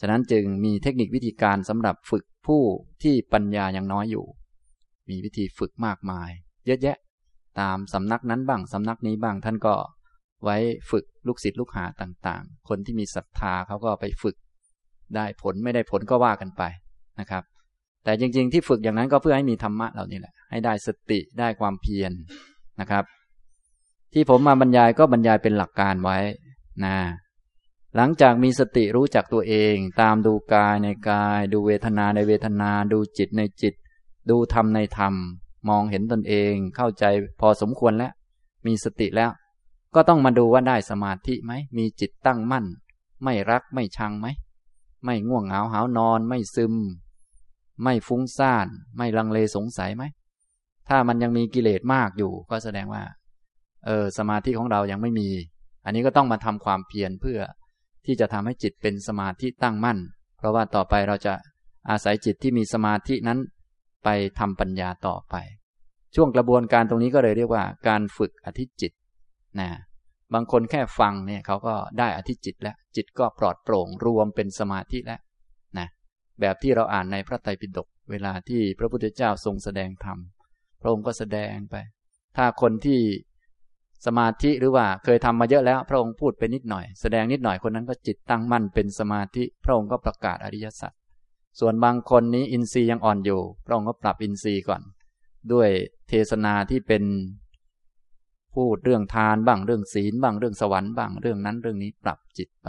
[0.00, 2.62] ฉะนั้นจึงมีเทคนิควิธีการสำหรับฝึกผู้
[3.02, 4.26] ที่ปัญญายังน้อยอยู่
[5.10, 6.30] มีวิธีฝึกมากมาย
[6.66, 6.96] เยอะแยะ
[7.60, 9.74] ตามสำนักนั้นบ้างสำนักนี้บ้างท่านก็
[10.44, 10.56] ไว้
[10.90, 14.36] ฝึกลูกศิษย์ลูกหาต่างๆ คนที่มีศรัทธาเขาก็ไปฝึก
[15.16, 16.62] ได้ผลไม่ได้ผลก็ว่ากันไป
[17.20, 17.42] นะครับ
[18.04, 22.12] แต่จริงๆ ที่ฝึกอย่างนั้นก็เพื่อให้มีธรรมะเหล่านี้แหละ ให้ได้สติได้ความเพียรน
[22.80, 23.04] นะครับ
[24.12, 26.18] ที่ผมมาบรรยายก็บรรยายเป็นหลักการไว้
[26.84, 26.96] นะ
[27.96, 33.74] หลังจากมีสติรู้จักตัวเอง ตามดูกายในกาย ดูเวทนาในเวทนา ดูจิตในจิต
[34.30, 35.14] ดูธรรมในธรรม
[35.68, 37.04] มองเห็นตนเองเข้าใจ
[37.40, 38.12] พอสมควรแล้ว
[38.66, 39.30] มีสติแล้ว
[39.94, 42.64] ก็ต้องมาดูว่าได้สมาธิไหม มีจิตตั้งมั่น
[43.24, 44.26] ไม่รักไม่ชังไหม
[45.04, 46.74] ไม่ง่วงเหงาหานอน ไม่ซึม
[47.82, 48.66] ไม่ฟุ้งซ่าน
[48.96, 50.02] ไม่ลังเลสงสัยไหม
[50.88, 53.02] ถ้ามันยังมีกิเลสมากอยู่ ก็แสดงว่า
[53.86, 55.28] เออ สมาธิของเรายังไม่มี
[55.90, 57.40] อันนี้ก็ต้องมาทำความเพียรเพื่อ
[58.06, 59.98] ที่จะทำให้จิตเป็นสมาธิตั้งมั่น
[60.38, 61.34] เพราะว่าต่อไปเราจะ
[61.90, 63.38] อาศัยจิตที่มีสมาธินั้น
[64.04, 65.34] ไปทำปัญญาต่อไป
[66.14, 68.92] ช่วงกระบวนการตรงนี้ก็เลยเรียกว่า การฝึกอธิจิต
[69.60, 69.68] นะ
[70.34, 75.20] บางคนแค่ฟังเนี่ยเขาก็ได้อธิจิตแล้ว จิตก็ปลอดโปร่งรวมเป็นสมาธิแล้ว
[75.78, 75.88] นะ
[76.40, 80.18] แบบที่เราอ่านในพระไตรปิฎกเวลาที่พระพุทธเจ้าทรงแสดงธรรม
[80.80, 81.76] พระองค์ก็แสดงไป
[82.36, 83.00] ถ้าคนที่
[84.06, 90.92] สมาธิหรือว่าเคยทำมาเยอะแล้ว พระองค์พูดไปนิดหน่อย แสดงนิดหน่อยคนนั้นก็จิตตั้งมั่นเป็นสมาธิพระองค์ก็ประกาศอริยสัจ
[91.60, 94.82] ส่วนบางคนนี้อินทรีย์ยังอ่อนอยู่ พระองค์ก็ปรับอินทรีย์ก่อน
[95.52, 95.68] ด้วย
[96.08, 97.04] เทศนาที่เป็น
[98.54, 102.68] พูดเรื่องทานบ้างเรื่องศีลบ้างเรื่องสวรรค์บ้างเรื่องนั้นเรื่องนี้ปรับจิตไป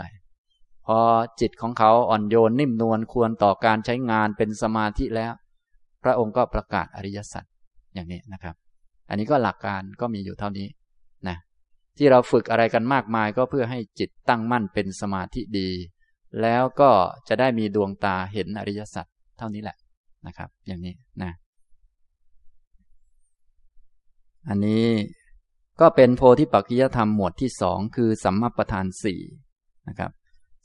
[0.86, 0.98] พอ
[1.40, 5.32] จิตของเขาอ่อนโยนนิ่มนวลควรต่อการใช้งานเป็นสมาธิแล้ว
[6.04, 7.44] พระองค์ก็ประกาศอริยสัจ
[7.94, 8.54] อย่างนี้นะครับ
[9.08, 10.66] อันนี้ก็หลักการก็มีอยู่เท่านี้
[11.98, 15.70] ที่เราฝึกอะไรกันมากมายก็เพื่อให้จิตตั้งมั่นเป็นสมาธิดี
[16.40, 16.90] แล้วก็
[17.28, 19.06] จะได้มีดวงตาเห็นอริยสัจ
[19.38, 19.76] เท่านี้แหละ
[20.26, 21.32] นะครับ อย่างนี้นะ
[24.48, 24.86] อันนี้
[25.80, 29.20] ก็เป็นโพธิปัจจยธรรมหมวดที่สองคือสัมมาประธานสี่
[29.88, 30.10] นะครับ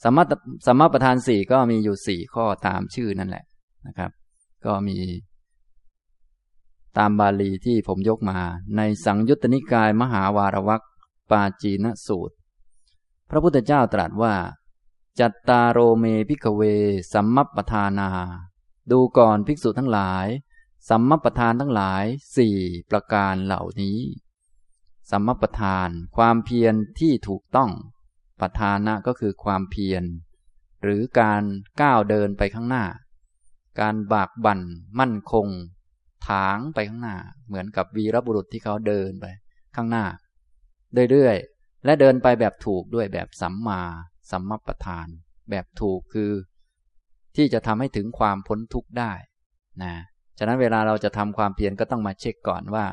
[0.04, 0.24] สัมมา
[0.68, 3.44] สัมมาประธานสี่ก็มีอยู่สี่ข้อตามชื่อนั่นแหละ
[3.88, 4.12] นะครับ
[4.66, 4.98] ก็มี
[6.98, 8.40] ตามบาลีที่ผมยกมา
[8.78, 10.82] ในสังยุตตนิกายมหาวารวัก
[11.32, 12.36] ปาจีนสูตร
[13.30, 14.36] พระพุทธเจ้าตรัสว่า
[15.20, 16.62] จัตตาโรเมพิกเว
[17.14, 18.10] สัมมัปทานา
[18.92, 20.28] ดูก่อนภิกษุทั้งหลาย
[20.90, 22.04] สัมมัปทานทั้งหลาย
[22.38, 22.58] สี่
[22.92, 24.00] ประการเหล่านี้
[25.12, 27.72] สัมมัปทานความเพียรที่ถูกต้อง
[28.40, 30.04] ปทานะก็คือความเพียร
[30.84, 31.44] หรือการ
[31.82, 32.86] ก้าวเดินไปข้างหน้า
[33.80, 34.62] การบากบั่น
[35.00, 35.48] มั่นคง
[36.28, 39.26] ถางไปข้างหน้า เหมือนกับวีรบุรุษที่เขาเดินไป
[39.76, 40.06] ข้างหน้า
[41.12, 43.82] เรื่อยๆ และเดินไปแบบถูกด้วยแบบสัมมา
[44.32, 45.08] สัมมัปปธาน
[45.50, 46.32] แบบถูกคือ
[47.36, 49.12] ที่จะทำให้ถึงความพ้นทุกข์ได้
[49.84, 49.94] นะ
[50.38, 52.86] ฉะนั้นเวลาเราจะทำความเพียรก็ต้องมาเช็คก่อนว่า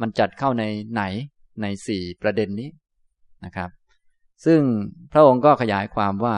[0.00, 1.02] มันจัดเข้าในไหน
[1.62, 2.70] ในสี่ประเด็นนี้
[3.44, 3.70] นะครับ
[4.44, 4.60] ซึ่ง
[5.12, 6.36] พระองค์ก็ขยายความว่า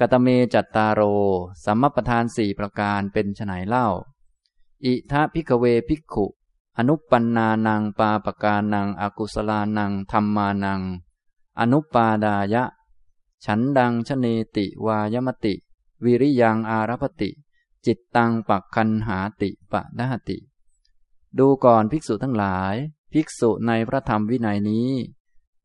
[0.00, 1.02] กตเมจัตตาโร
[1.64, 3.88] สัมมัปปธานสี่ประการเป็นไฉนเล่า
[4.84, 6.26] อิธะภิกขเวภิกขุ
[6.78, 10.80] อนุปันนานังปาปกานังอากุศลานังธรรมานัง
[11.60, 12.64] อนุปาดายะ
[13.44, 15.54] ฉันดังชเนติวายมติ
[16.04, 17.30] วิริยังอารพติ
[17.86, 20.38] จิตตังปักคันหาติปะดหติ
[21.38, 22.74] ดูก่อนภิกษุทั้งหลาย
[23.12, 24.90] ภิกษุในพระธรรมวินัยนี้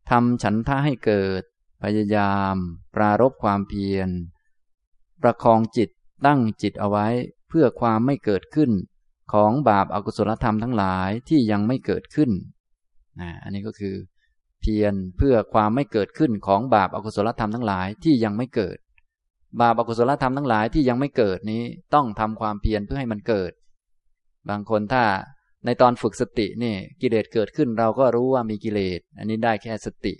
[0.09, 1.43] ทำฉันท่าให้เกิด
[1.81, 2.55] พยายาม
[2.95, 4.09] ปรารบความเพียร
[5.21, 5.89] ประคองจิต
[6.25, 7.07] ตั้งจิตเอาไว้
[7.47, 8.71] เพื่อความไม่เกิดขึ้น
[9.33, 12.31] ของบาปอากุศลธรรมทั้งหลายที่ยังไม่เกิดขึ้น
[13.21, 13.95] นะอันนี้ก็คือ
[14.61, 18.77] เพียรเพื่อความไม่เกิดขึ้นของบาปอากุศลธรรมทั้งหลายที่ยังไม่เกิด
[19.61, 23.51] บาปอากุศลธรรมทั้งหลายที่ยังไม่เกิดนี้ต้องทำความเพียรเพื่อให้มันเกิด
[24.49, 25.03] บางคนถ้า
[25.65, 30.13] ในตอนฝึกสตินี่กิเลสเกิดขึ้นเราก็รู้ว่ามีกิเลส อันนี้ได้แค่สติ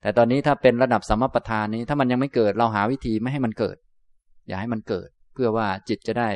[0.00, 3.76] แต่ตอนนี้ถ้าเป็นระดับสมประทานนี้ ถ้ามันยังไม่เกิดเราหาวิธีไม่ให้มันเกิด
[4.48, 6.28] อย่าให้มันเกิด เพื่อว่าจิตจะได้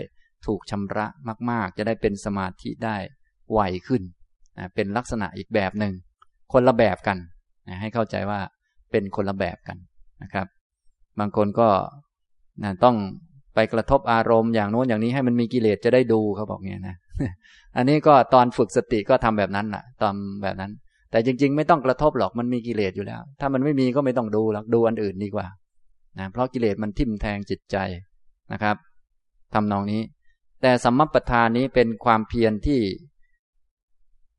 [0.46, 1.07] ถูกชำระ
[1.51, 2.96] มาก ๆ จะได้เป็นสมาธิได้
[3.53, 4.03] ไวขึ้น
[4.59, 5.92] นะเป็นลักษณะอีกแบบหนึ่ง
[6.53, 7.18] คนละแบบกัน
[7.68, 8.40] นะให้เข้าใจว่า
[8.90, 9.79] เป็นคนละแบบกัน
[10.22, 10.46] นะครับ
[11.18, 11.68] บางคนก็
[12.64, 12.96] นะต้อง
[13.55, 16.96] ไปกระทบอารมณ์อย่างโน้นอย่างนี้ให้มันมีกิเลสจะได้ดูเขาบอกเงี้ยนะ
[17.77, 20.72] อันนี้ก็ตอนฝึกสติก็ทำแบบนั้นแหละตอนแบบนั้น
[21.11, 25.46] แต่จริง ๆ ไม่ต้องกระทบหรอกมันมีกิเลสอยู่แล้ว ถ้ามันไม่มีก็ไม่ต้องดูหรอกดูอันอื่นดีกว่า
[26.18, 27.77] นะเพราะกิเลสมันทิ่มแทงจิตใจ
[28.53, 28.77] นะครับ
[29.55, 30.01] ทำนองนี้
[30.60, 32.80] แต่สัมมปทานนี้เป็นความเพียรที่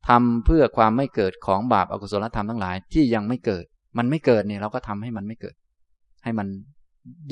[0.08, 3.64] ทำเพื่อความไม่เกิดของบาปอากุศลธรรมทั้งหลายที่ยังไม่เกิด
[3.98, 5.54] มันไม่เกิดเนี่ยเราก็ทำให้มันไม่เกิด
[6.24, 6.48] ให้มัน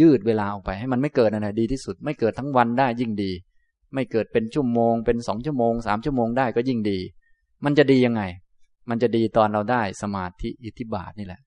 [0.01, 3.31] ยืดเวลาออกไป ให้มันไม่เกิดนั่นแหละดีที่สุด ไม่เกิดทั้งวันได้ยิ่งดี
[3.95, 6.99] ไม่เกิดเป็นชั่วโมง เป็นสองชั่วโมงสามชั่วโมงได้ก็ยิ่งดี
[7.65, 8.23] มันจะดียังไง
[8.89, 11.41] มันจะดีตอนเราได้สมาธิอิทธิบาทนี่แหละ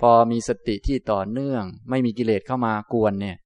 [0.00, 3.36] พอมีสติที่ต่อเนื่อง ไม่มีกิเลสเข้ามากวนเนี่ย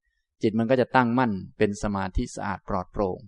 [0.43, 3.19] จิตมันก็จะตั้งมั่นเป็นสมาธิสะอาดปลอดโปร่ง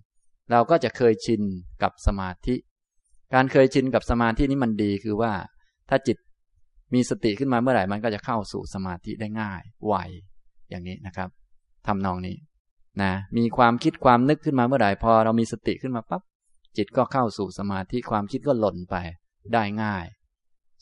[0.51, 1.41] เราก็จะเคยชิน
[1.83, 2.55] กับสมาธิ
[3.33, 5.33] การเคยชินกับสมาธินี้มันดีคือว่า
[5.89, 6.17] ถ้าจิต
[6.93, 9.95] มีสติขึ้นมาเมื่อไหร่มันก็จะเข้าสู่สมาธิได้ง่าย ไว
[10.69, 11.29] อย่างนี้นะครับ
[11.87, 12.35] ทำนองนี้
[13.01, 16.21] นะมีความคิดความนึกขึ้นมาเมื่อไหร่พอเรามีสติขึ้นมาปั๊บ
[16.77, 18.95] จิตก็เข้าสู่สมาธิความคิดก็หล่นไป
[19.53, 20.05] ได้ง่าย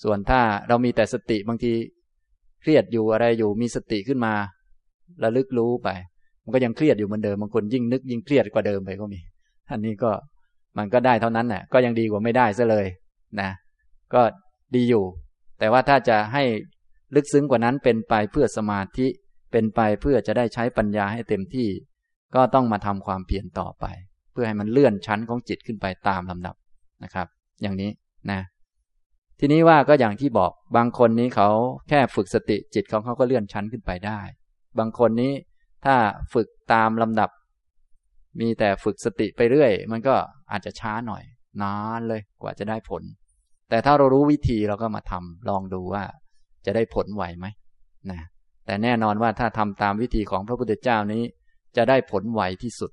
[0.03, 1.73] ส่วนถ้าเรามีแต่สติบางที
[2.61, 4.33] เครียดอยู่อะไรอยู่มีสติขึ้นมา
[5.23, 5.89] ระลึกรู้ไป
[6.43, 9.19] มันก็ยังเครียดอยู่เหมือนเดิมบางคนยิ่งนึกยิ่งเครียดกว่าเดิมไปก็มี
[9.71, 10.11] อันนี้ก็
[10.77, 12.85] มันก็ได้เท่านั้นแหละก็ยังดีกว่าไม่ได้ซะเลย
[13.41, 13.49] นะ
[14.13, 14.21] ก็
[14.75, 15.03] ดีอยู่
[15.59, 16.43] แต่ว่าถ้าจะให้
[17.15, 19.07] ลึกซึ้งกว่านั้นเป็นไปเพื่อสมาธิ
[19.51, 21.67] เป็นไปเพื่อจะได้ใช้ปัญญาให้เต็มที่
[22.35, 23.85] ก็ต้องมาทำความเพียรต่อไป
[24.31, 26.55] เพื่อให้มันเลื่อนชั้นของจิตขึ้นไปตามลำดับ
[27.03, 27.27] นะครับ
[27.61, 27.89] อย่างนี้
[28.31, 28.41] นะ
[29.39, 31.49] ทีนี้ว่าก็อย่างที่บอกบางคนนี้เขา
[31.89, 34.19] แค่ฝึกสติจิตของเขาก็เลื่อนชั้นขึ้นไปได้
[34.79, 35.33] บางคนนี้
[35.85, 35.95] ถ้า
[36.33, 37.29] ฝึกตามลำดับ
[38.39, 40.15] มีแต่ฝึกสติไปเรื่อย มันก็
[40.51, 41.23] อาจจะช้าหน่อย
[41.61, 43.03] นานเลยกว่าจะได้ผล
[43.69, 46.03] แต่ถ้าเรารู้วิธีเราก็มาทำลองดูว่า
[46.65, 47.45] จะได้ผลไหวไหม
[48.11, 48.19] นะ
[48.65, 51.23] แต่แน่นอนว่าถ้าทำตามวิธีของพระพุทธเจ้านี้
[51.77, 52.91] จะได้ผลไวที่สุด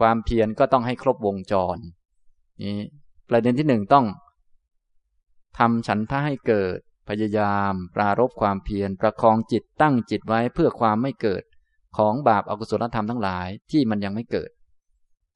[0.00, 1.78] ความเพียรก็ต้องให้ครบวงจร
[2.62, 2.78] นี้
[3.28, 4.06] ประเด็นที่หนึ่งต้อง
[5.58, 11.42] ทำฉันทะให้เกิดพยายาม ปรารบความเพียรประคองจิตตั้งจิตไว้เพื่อความไม่เกิด
[11.96, 14.50] ของบาปอากุศลธรรมทั้งหลายที่มันยังไม่เกิด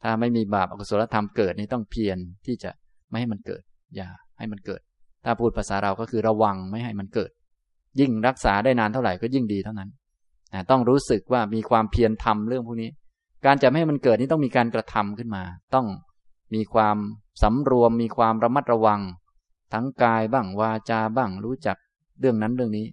[0.02, 2.70] ถ้าไม่มีบาปอากุศลธรรมเกิดนี่ต้องเพียรที่จะ
[3.10, 3.62] ไม่ให้มันเกิด
[3.96, 4.80] อย่าให้มันเกิด
[5.24, 7.30] ถ้าพูดภาษาเราก็คือระวังไม่ให้มันเกิด
[8.00, 9.90] ยิ่งรักษาได้นานเท่าไหร่ก็ยิ่งดีเท่านั้น
[10.70, 12.90] ต้องรู้สึกว่ามีความเพียรทำเรื่องพวกนี้
[13.46, 15.42] การจะไม่ให้มันเกิดนี่ต้องมีการกระทำขึ้นมา
[15.74, 15.86] ต้อง
[16.54, 16.96] มีความ
[17.42, 19.00] สำรวม มีความระมัดระวัง
[19.72, 21.76] ทั้งกายบ้างวาจาบ้างรู้จัก
[22.20, 22.86] เรื่องนั้นเรื่องนี้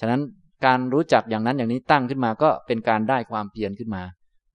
[0.00, 0.20] ฉะนั้น
[0.66, 4.02] การรู้จักอย่างนั้นอย่างนี้ตั้งขึ้นมาก็เป็นการได้ความเพียรขึ้นมา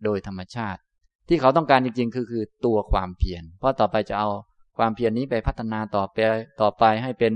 [0.04, 0.80] โดยธรรมชาติ
[1.28, 4.30] ที่เขาต้องการจริงๆ คือคือตัวความเพียรเพราะต่อไปจะเอา
[4.78, 6.18] ความเพียรนนี้ไปพัฒนาต่อไป
[6.62, 7.34] ต่อไปให้เป็น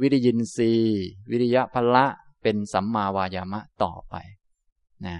[0.00, 2.06] วิริยินทรีย์วิริยะพละ
[2.42, 4.14] เป็นสัมมาวายามะต่อไป
[5.06, 5.16] นะ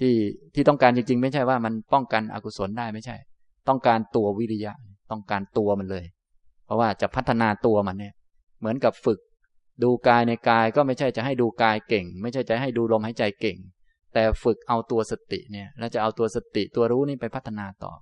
[0.00, 0.14] ที่
[0.54, 3.16] ที่ต้องการจริง ๆ ไม่ใช่ว่ามันป้องกันอกุศลได้ไม่ใช่
[3.68, 4.72] ต้องการตัววิริยะ
[5.10, 6.04] ต้องการตัวมันเลย
[6.64, 8.14] เพราะว่าจะพัฒนาตัวมันเนี่ย
[8.58, 9.18] เหมือนกับฝึก
[9.82, 13.58] ดูกายในกายก็ไม่ใช่จะให้ดูกายเก่ง ไม่ใช่จะให้ดูลมหายใจเก่ง
[14.14, 17.92] แต่ฝึกเอาตัวสติเนี่ยแล้วจะเอาตัวสติตัวรู้นี่ไปพัฒนาต่อ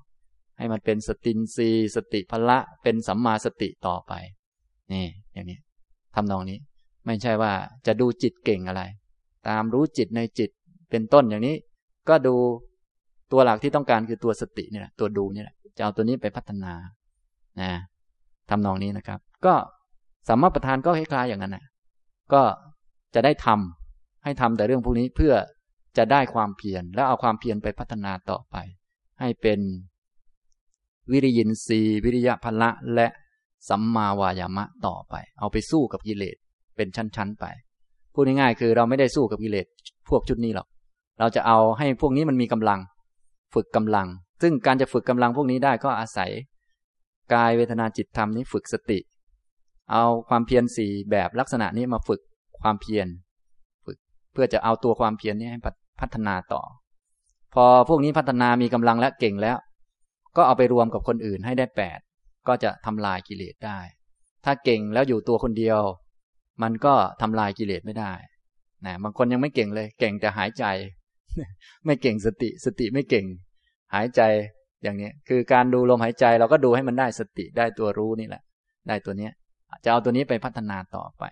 [0.58, 4.12] ให้มันเป็นสตินรีสติพละ เป็นสัมมาสติต่อไป
[4.92, 5.58] นี่ อย่างนี้
[6.14, 6.58] ทำนองนี้
[7.06, 7.52] ไม่ใช่ว่า
[7.86, 8.82] จะดูจิตเก่งอะไร
[9.48, 10.50] ตามรู้จิตในจิต
[10.90, 11.56] เป็นต้นอย่างนี้
[12.08, 12.34] ก็ดู
[13.32, 16.72] ตัวหลักที่ต้องการคือตัวสติเนี่ยตัวดูเนี่ยจะเอาตัวนี้ไปพัฒนา
[17.60, 17.70] นะ
[18.50, 19.54] ทำนองนี้นะครับ ก็
[20.28, 21.64] สัมมาประธานก็คล้ายๆอย่างนั้นนะ
[22.32, 22.42] ก็
[23.14, 25.34] จะได้ทำให้ทำแต่เรื่องพวกนี้เพื่อ
[25.96, 28.56] จะได้ความเพียรแล้วเอาความเพียรไปพัฒนาต่อไป
[29.20, 29.60] ให้เป็น
[31.10, 33.06] วิริยินทรีย์วิริยะพละและ
[33.68, 36.36] สัมมาวายามะต่อไป เอาไปสู้กับกิเลส
[36.76, 37.44] เป็นชั้นๆไป
[38.14, 39.66] พูดง่ายๆคือเราไม่ได้สู้กับกิเลส
[40.08, 40.66] พวกชุดนี้หรอก
[41.18, 42.80] เราจะเอาให้พวกนี้มันมีกำลัง
[43.54, 44.08] ฝึกกำลัง
[44.42, 46.30] ซึ่งการจะฝึกกำลังพวกนี้ได้ก็อาศัย
[47.34, 48.98] กายเวทนาจิตธรรมนี้ฝึกสติ
[49.90, 52.20] เอาความเพียรสี่แบบลักษณะนี้มาฝึก
[52.62, 53.06] ความเพียร
[53.86, 53.98] ฝึก
[54.32, 55.60] เพื่อจะเอาตัวความเพียรนี้ให้
[56.00, 56.62] พัฒนาต่อ
[57.54, 59.56] พอพวกนี้พัฒนามีกำลังและเก่งแล้ว
[60.36, 61.98] ก็เอาไปรวมกับคนอื่นให้ได้แปด
[62.48, 63.78] ก็จะทำลายกิเลสได้
[64.44, 65.80] ถ้าเก่งแล้วอยู่ตัวคนเดียว
[66.62, 68.12] มันก็ทำลายกิเลสไม่ได้
[68.86, 70.64] นะบางคนยังไม่เก่งเลย เก่งแต่หายใจ
[71.86, 73.26] ไม่เก่งสติ สติไม่เก่ง
[73.94, 74.20] หายใจ
[74.82, 78.42] อย่างนี้คือการดูลมหายใจเราก็ดูให้มันได้สติได้ตัวรู้นี่แหละ
[78.88, 79.32] ได้ตัวเนี้ย
[79.84, 81.24] จะเอาตัวนี้ไปพัฒนาต่อไป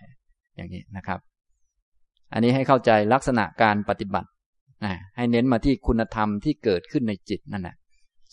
[0.55, 1.19] อย่างนี้นะครับ
[2.33, 4.29] อันนี้ให้เข้าใจลักษณะการปฏิบัติ
[4.85, 7.75] นะให้เน้นมาที่คุณธรรมที่เกิดขึ้นในจิตนั่นแหละ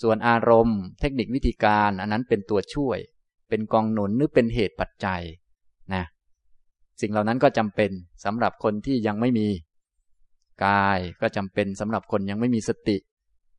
[0.03, 2.99] ส่วนอารมณ์ เทคนิควิธีการ อันนั้นเป็นตัวช่วย
[3.49, 5.23] เป็นกองหนุนหรือเป็นเหตุปัจจัย
[5.95, 6.05] นะ
[7.01, 7.91] สิ่งเหล่านั้นก็จำเป็น
[8.25, 9.49] สำหรับคนที่ยังไม่มี
[10.67, 12.97] กายก็จำเป็นสำหรับคนยังไม่มีสติ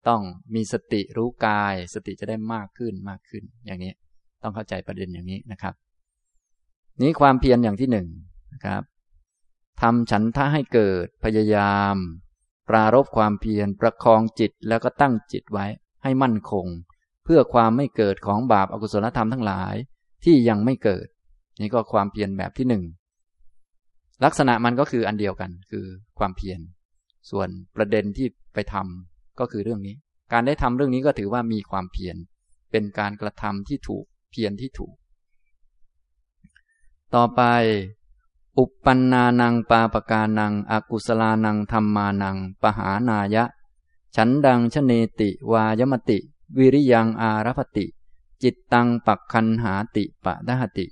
[0.07, 0.21] ต้อง
[0.55, 3.93] มีสติรู้กาย สติจะได้มากขึ้นมากขึ้น อย่างนี้
[4.43, 5.73] ต้องเข้าใจประเด็นอย่างนี้นะครับ
[7.01, 8.07] นี้ความเพียรอย่างที่หนึ่ง
[8.53, 8.83] นะครับ
[9.81, 11.95] ทำฉันทะให้เกิดพยายาม
[12.69, 15.65] ปรารบความเพียรประคองจิตแล้วก็ตั้งจิตไว้
[16.03, 16.65] ให้มั่นคง
[17.23, 19.75] เพื่อความไม่เกิดของบาปอากุศลธรรมทั้งหลาย
[20.23, 21.07] ที่ยังไม่เกิด
[21.62, 22.83] นี่ก็ความเพียรแบบที่หนึ่ง
[24.23, 25.85] ลักษณะมันก็คืออันเดียวกันคือ
[26.19, 26.59] ความเพียร
[27.29, 29.95] ส่วนประเด็นที่ไปทำก็คือเรื่องนี้
[30.33, 32.15] การได้ทำเรื่องนี้ก็ถือว่ามีความเพียร
[32.71, 34.95] เป็นการกระทำที่ถูกเพียรที่ถูก
[37.15, 37.41] ต่อไป
[38.58, 43.43] อุปปันนานังปาปกานังอากุศลานังธรรมานัง ปหานายะ
[44.15, 46.17] ฉันดังชเนติวายมติ
[46.58, 47.86] วิริยังอารพติ
[48.43, 50.86] จิตตังปักคันหาติปะดหติ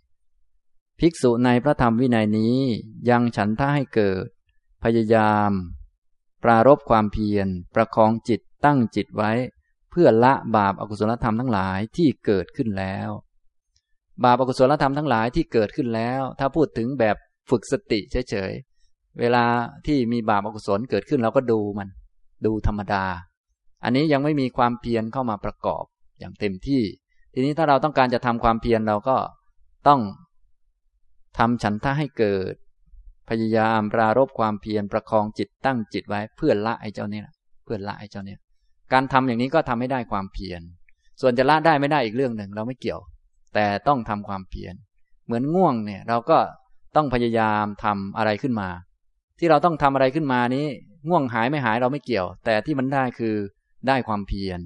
[0.99, 2.57] ภิกษุในพระธรรมวินัยนี้
[3.09, 4.25] ยังฉันท่าให้เกิด
[4.83, 5.51] พยายาม
[6.43, 9.31] ปรารบความเพียร ประคองจิตตั้งจิตไว้
[9.89, 13.09] เพื่อละบาปอากุศลธรรมทั้งหลายที่เกิดขึ้นแล้ว
[14.23, 17.15] บาปอกุศลธรรมทั้งหลายที่เกิดขึ้นแล้ว ถ้าพูดถึงแบบ
[17.49, 19.43] ฝึกสติเฉยๆ เวลา
[19.87, 21.89] ที่มีบาปอกุศลเกิดขึ้นเราก็ดูมัน
[22.45, 23.03] ดูธรรมดา
[23.83, 25.83] อันนี้ยังไม่มีความเพียรเข้ามาประกอบ
[26.19, 26.83] อย่างเต็มที่
[27.33, 29.17] ทีนี้ถ้าเราต้องการจะทำความเพียรเราก็
[29.87, 30.01] ต้อง
[31.37, 32.53] ทำฉันท่าให้เกิด
[33.29, 37.21] พยายามปรารบความเพียรประคองจิตตั้งจิตไว้เพื่อละไอ้เจ้านี่
[37.63, 38.35] เพื่อละไอ้เจ้านี่
[38.93, 40.61] การทำอย่างนี้ก็ทำให้ได้ความเพียร
[41.21, 42.99] ส่วนจะละได้ไม่ได้อีกเรื่องหนึ่งเราไม่เกี่ยว
[43.57, 44.75] แต่ต้องทำความเพียร
[45.25, 46.37] เหมือนง่วงเนี่ย เราก็
[46.95, 48.69] ต้องพยายามทำอะไรขึ้นมา
[49.39, 50.65] ที่เราต้องทำอะไรขึ้นมานี้
[51.07, 53.35] ง่วงหายไม่หายเราไม่เกี่ยว แต่ที่มันได้คือ
[53.87, 54.59] ได้ความเพียร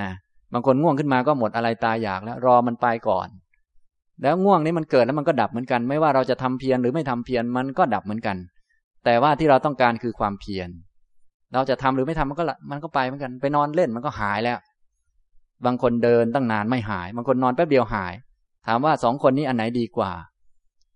[0.00, 0.10] นะ
[0.52, 3.28] บางคนง่วงขึ้นมาก็หมดอะไรตายอยากแล้วรอมันไปก่อน
[4.22, 8.36] แล้วง่วงนี้มันเกิดแล้วมันก็ดับเหมือนกัน ไม่ว่าเราจะทำเพียรหรือไม่ทำเพียรมันก็ดับเหมือนกัน
[9.04, 10.68] แต่ว่าที่เราต้องการคือความเพียร
[11.54, 14.58] เราจะทำหรือไม่ทำมันก็มันก็ไปเหมือนกัน ไปนอนเล่นมันก็หายแล้ว
[15.66, 18.14] บางคนเดินตั้งนานไม่หาย บางคนนอนแป๊บเดียวหาย
[18.66, 20.12] ถามว่าสองคนนี้อันไหนดีกว่า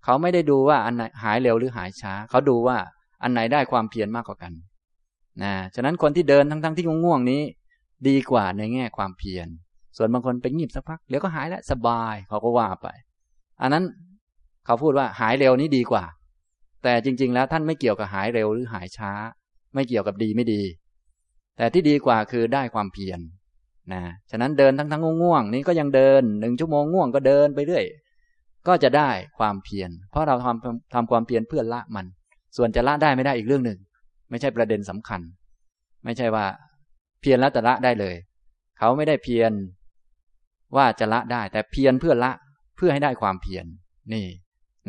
[0.05, 2.77] เขาไม่ได้ดูว่าอันไหนหายเร็วหรือหายช้า เขาดูว่า
[3.22, 4.53] อันไหนได้ความเพียรมากกว่ากัน
[5.42, 7.42] นะฉะนั้นคนที่เดินทั้งๆทที่ง่วงนี้
[8.09, 9.48] ดีกว่าในแง่ความเพียร
[9.96, 12.88] ส่วนบางคนไปงีบสักพักเดี๋ยวก็หายแล้วสบายเขาก็ว่าไป
[13.62, 13.85] อันนั้น
[14.66, 16.05] เขาพูดว่าหายเร็วนี้ดีกว่า
[16.83, 19.12] แต่จริง ๆ แล้วท่านไม่เกี่ยวกับหายเร็วหรือหายช้า
[19.75, 20.62] ไม่เกี่ยวกับดีไม่ดี
[21.57, 23.20] แต่ที่ดีกว่าคือได้ความเพียร
[23.92, 27.84] นะฉะนั้นเดินทั้งทั้งง่วงนี้ก็ยังเดินหนึ่งชั่วโมงง่วงก็เดินไปเรื่อย
[28.68, 32.06] ก็จะได้ความเพียร เพราะเราทำทำความเพียรเพื่อละมัน
[32.56, 33.78] ส่วนจะละได้ไม่ได้อีกเรื่องหนึ่ง
[34.30, 35.20] ไม่ใช่ประเด็นสำคัญ
[36.04, 36.44] ไม่ใช่ว่า
[37.20, 38.16] เพียรล้วจะละได้เลย
[38.78, 39.52] เขาไม่ได้เพียร
[40.76, 42.32] ว่าจะละได้ แต่เพียรเพื่อละ
[42.76, 43.64] เพื่อให้ได้ความเพียร
[44.12, 44.26] นี่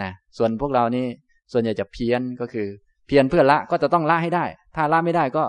[0.01, 1.05] นะส่วนพวกเรานี่
[1.51, 2.67] ส่วนใหญ่จะเพียนก็คือ
[3.07, 5.43] เพียรเพื่อละก็จะต้องละให้ได้ ถ้าละไม่ได้ก็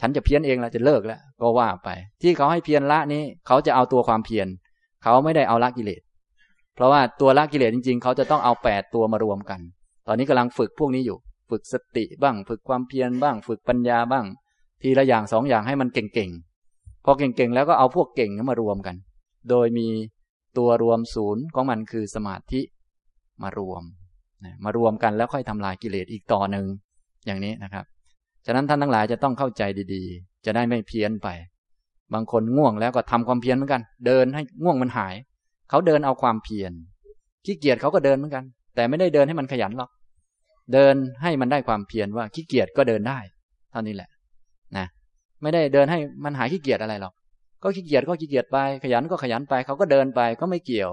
[0.00, 1.88] ฉันจะเพี้ยนเองแล้วจะเลิกแล้วก็ว่าไป
[2.22, 4.46] ที่เขาให้เพียรละนี้ เขาจะเอาตัวความเพียร
[5.02, 6.02] เขาไม่ได้เอาละกิเลส
[6.74, 9.60] เพราะว่าตัวละกิเลสจริง ๆ เขาจะต้องเอาแปดตัวมารวมกัน
[10.06, 11.18] ตอนนี้กำลังฝึกพวกนี้อยู่
[11.50, 14.26] ฝึกสติบ้าง ฝึกความเพียรบ้าง ฝึกปัญญาบ้าง
[14.82, 18.96] ทีละอย่างสองอย่างให้มันเก่งๆพอเก่งๆแล้วก็เอาพวกเก่งมารวมกัน
[19.50, 19.88] โดยมี
[20.58, 22.60] ตัวรวมศูนย์ของมันคือสมาธิ
[23.42, 23.82] มารวม
[24.64, 26.66] มารวมกันแล้วค่อยทำลายกิเลสอีกต่อหนึ่ง
[27.26, 27.84] อย่างนี้นะครับ
[28.46, 29.62] ฉะนั้นท่านทั้งหลายจะต้องเข้าใจ
[29.94, 31.28] ดีๆ จะได้ไม่เพี้ยนไป
[32.14, 35.14] บางคนง่วงแล้วก็ทำความเพียรเหมือนกัน เดินให้ง่วงมันหาย
[35.70, 36.72] เขาเดินเอาความเพียร
[37.44, 39.90] ขี้เกียจเขาก็เดินเหมือนกัน แต่ไม่ได้เดินให้มันขยันหรอก
[40.72, 43.18] เดินให้มันได้ความเพียรว่าขี้เกียจก็เดินได้
[43.70, 44.10] เท่านี้แหละ
[44.76, 44.86] นะ
[45.42, 47.12] ไม่ได้เดินให้มันหายขี้เกียจอะไรหรอก
[47.62, 50.90] ก็ขี้เกียจก็ขี้เกียจไป ขยันก็ขยันไป เขาก็เดินไปก็ไม่เกี่ยว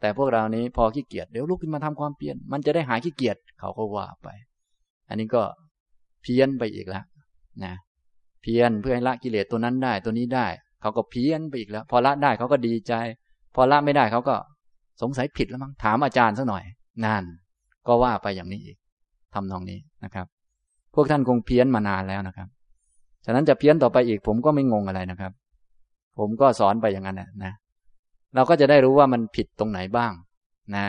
[0.00, 4.28] แต่พวกเรานี้พอขี้เกียจเดี๋ยวลุกขึ้นมาทำความเพียรมันจะได้หายขี้เกียจเขาก็ว่าไป
[5.08, 5.42] อันนี้ก็
[6.22, 7.04] เพี้ยนไปอีกแล้ว
[7.64, 7.74] นะ
[8.42, 10.46] เพี้ยนเพื่อให้ละกิเลสตัวนั้นได้ตัวนี้ได้
[10.80, 12.92] เขาก็เพี้ยนไปอีกแล้ว พอละได้เขาก็ดีใจ
[13.54, 14.34] พอละไม่ได้เขาก็
[15.02, 16.64] สงสัยผิดแล้วมั้งถามอาจารย์สักหน่อย
[17.04, 17.24] นั่น
[17.86, 18.76] ก็ว่าไปอย่างนี้อีก
[19.34, 20.26] ทำนองนี้นะครับ
[20.94, 22.48] พวกท่านคงเพี้ยนมานานแล้วนะครับ
[23.24, 25.32] ฉะนั้นจะเพี้ยนต่อไปอีก ผมก็ไม่งงอะไรนะครับ
[26.18, 27.52] ผมก็สอนไปอย่างนั้นนะ
[28.34, 30.12] เราก็จะได้รู้ว่ามันผิดตรงไหนบ้าง
[30.76, 30.86] นะ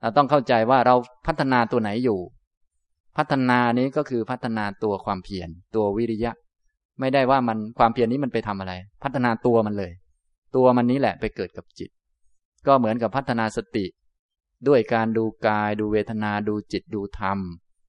[0.00, 0.94] เราต้องเข้าใจว่าเรา
[1.26, 2.18] พัฒนาตัวไหนอยู่
[3.16, 6.32] พัฒนานี้ก็คือพัฒนาตัวความเพียรตัววิริยะ
[7.00, 8.72] ไม่ได้ว่ามันความเพียรนี้มันไปทำอะไร
[9.02, 9.92] พัฒนาตัวมันเลย
[10.56, 11.90] ตัวมันนี้แหละไปเกิดกับจิต
[12.66, 13.86] ก็เหมือนกับพัฒนาสติ
[14.68, 17.38] ด้วยการดูกาย ดูเวทนาดูจิตดูธรรม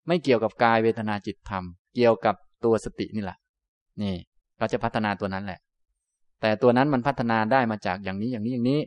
[0.08, 1.64] ไม่เกี่ยวกับกายเวทนาจิตธรรม
[1.96, 2.36] เกี่ยวกับ
[2.66, 3.38] ตัวสตินี่แหละ
[4.02, 4.16] นี่
[4.58, 5.60] เราจะพัฒนาตัวนั้นแหละ
[6.42, 8.80] แต่ตัวนั้นมันพัฒนาได้มาจากอย่างนี้อย่างนี้อย่างนี้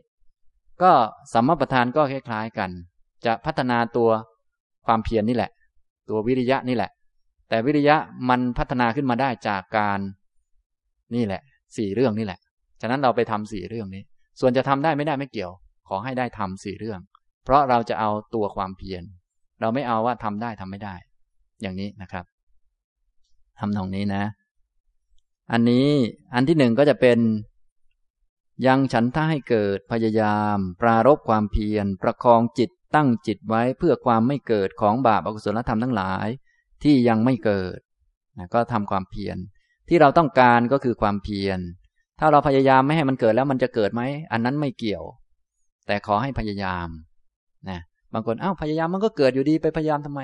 [0.81, 0.91] ก็
[1.33, 2.69] สัมมาประธานก็คล้ายๆกัน
[3.25, 4.09] จะพัฒนาตัว
[4.85, 5.51] ความเพียรนนี่แหละ
[6.09, 6.91] ตัววิริยะนี่แหละ
[7.49, 7.95] แต่วิริยะ
[8.29, 9.99] มันพัฒนาขึ้นมาได้จากการ
[11.15, 11.41] นี่แหละ
[11.77, 12.39] สี่เรื่องนี่แหละ
[12.81, 14.03] ฉะนั้นเราไปทำสี่เรื่องนี้
[14.39, 15.51] ส่วนจะทำได้ไม่ได้ไม่เกี่ยว
[15.87, 16.99] ขอให้ได้ทำสี่เรื่อง
[17.43, 19.03] เพราะเราจะเอาตัวความเพียร
[19.61, 20.95] เราไม่เอาว่าทำได้ทำไม่ได้
[21.61, 22.25] อย่างนี้นะครับ
[23.59, 24.23] ทำตรงนี้นะ
[25.51, 25.87] อันนี้
[26.33, 27.19] อันที่หนึ่งก็จะเป็น
[28.65, 36.27] ยังฉันท่าให้เกิดพยายาม ปรารบความเพียร ประคองจิตตั้งจิตไว้เพื่อความไม่เกิดของบาปอกุศลธรรมทั้งหลาย
[36.83, 37.79] ที่ยังไม่เกิด
[38.37, 39.37] นะก็ทำความเพียร
[39.89, 41.59] ที่เราต้องการก็คือความเพียร
[42.19, 45.03] ถ้าเราพยายามไม่ให้มันเกิดแล้วมันจะเกิดไหม อันนั้นไม่เกี่ยว
[45.87, 46.87] แต่ขอให้พยายาม
[47.69, 47.79] นะ
[48.13, 50.21] บางคนอ้าวพยายามมันก็เกิดอยู่ดีไปพยายามทำไม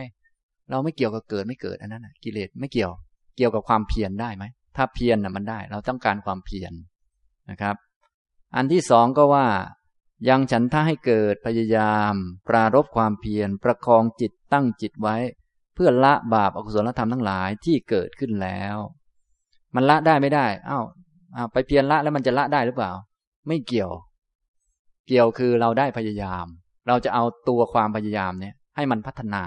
[0.71, 2.91] เราไม่เกี่ยวกับเกิดไม่เกิดอันนั้นกิเลสไม่เกี่ยว
[3.37, 4.45] เกี่ยวกับความเพียรได้ไหม
[4.75, 6.73] ถ้าเพียรนะมันได้ เราต้องการความเพียร
[7.49, 7.75] นะครับ
[8.55, 9.47] อันที่สองก็ว่า
[10.29, 12.13] ยังฉันท่าให้เกิดพยายาม
[12.47, 15.15] ปรารบความเพียรประคองจิตตั้งจิตไว้
[15.75, 18.77] เพื่อละบาปอกุศลธรรมทั้งหลายที่เกิดขึ้นแล้ว
[19.75, 20.85] มันละได้ไม่ได้อ้าว
[21.35, 22.91] อ้าวไปเพียรละแล้วมันจะละได้หรือเปล่า
[23.47, 23.91] ไม่เกี่ยว
[25.07, 26.45] เกี่ยวคือเราได้พยายาม
[26.87, 29.43] เราจะเอาตัวความพยายามเนี่ย ให้มันพัฒนา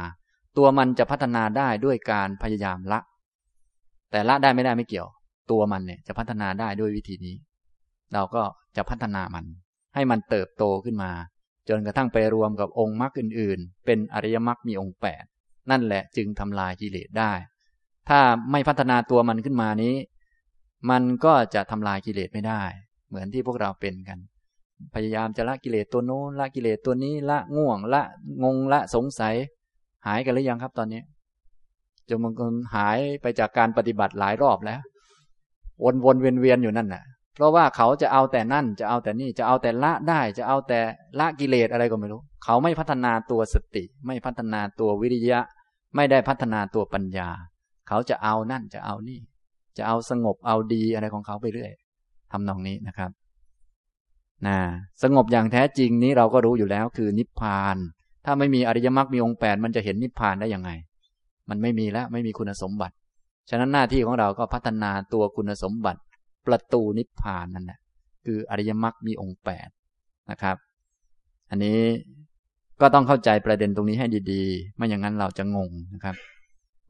[0.57, 3.01] ตัวมันจะพัฒนาได้ด้วยการพยายามละ
[4.11, 5.09] แต่ละได้ไม่ได้ไม่เกี่ยว
[5.51, 7.37] ตัวมันเนี่ยจะพัฒนาได้ด้วยวิธีนี้
[8.15, 8.43] เราก็
[8.77, 9.45] จะพัฒนามัน
[9.95, 11.11] ให้มันเติบโตขึ้นมา
[11.69, 15.25] จนกระทั่งไปรวมกับองค์มรรคอื่น ๆ เป็นอริยมรรคมีองค์แปด
[15.71, 17.33] นั่นแหละจึงทำลายกิเลสได้
[18.09, 18.21] ถ้า
[18.53, 19.95] ไม่พัฒนาตัวมันขึ้นมานี้
[20.91, 22.63] มันก็จะทำลายกิเลสไม่ได้
[23.09, 24.19] เหมือนที่พวกเราเป็นกัน
[24.95, 28.03] พยายามจะละกิเลสตัวโน้นละกิเลสตัวนี้ละง่วงละ
[28.45, 29.35] งงละสงสัย
[30.07, 31.03] หายกันหรือยังครับตอนนี้
[32.09, 34.81] จนบางคนหายไปจากการปฏิบัติหลายรอบแล้ว
[35.85, 37.05] วนวนเวียนเวียนอยู่นั่นน่ะ
[37.39, 40.81] เพราะว่าเขาจะเอาแต่นั่น จะเอาแต่นี่จะเอาแต่ละได้ จะเอาแต่
[41.19, 45.41] ละกิเลสอะไรก็ไม่รู้ เขาไม่พัฒนาตัวสติ ไม่พัฒนาตัววิริยะ
[45.97, 47.29] ไม่ได้พัฒนาตัวปัญญา
[47.89, 49.21] เขาจะเอานั่นจะเอานี่
[49.77, 51.73] จะเอาสงบเอาดีอะไรของเขาไปเรื่อย
[52.33, 53.11] ทำนองนี้นะครับ
[54.47, 54.59] นะ
[55.03, 57.77] สงบอย่างแท้จริงนี้เราก็รู้อยู่แล้วคือนิพพาน
[58.25, 60.71] ถ้าไม่มีอริยมรรคมีองค์แปดมันจะเห็นนิพพานได้ยังไง
[61.49, 62.95] มันไม่มีแล้วไม่มีคุณสมบัติ
[63.51, 66.01] ฉะนั้นหน้าที่ของเราก็พัฒนาตัวคุณสมบัติ
[66.49, 67.79] ประตูนิพพานนั่นแหละ
[68.25, 69.69] คืออริยมรรคมีองค์แปด
[70.31, 70.57] นะครับ
[71.51, 71.79] อันนี้
[72.81, 76.17] ก็ต้องเข้าใจประเด็นตรงนี้ให้ดีๆ ไม่อย่างนั้นเราจะงงนะครับ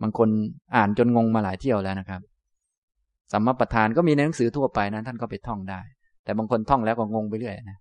[0.02, 0.28] บางคน
[0.76, 2.20] อ่านจนงงมาหลายเที่ยวแล้วนะครับ
[3.32, 5.80] สัมมาประธานก็มีในหนังสือทั่วไปนะท่านก็ไปท่องได้
[6.24, 7.78] แต่บางคนท่องแล้วก็งงไปเรื่อยนะ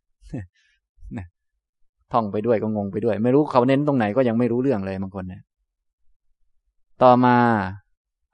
[2.14, 5.42] ท่องไปด้วยก็งงไปด้วย ไม่รู้เขาเน้นตรงไหนก็ยังไม่รู้เรื่องเลยบางคนเนี่ย
[7.04, 7.38] ต่อมา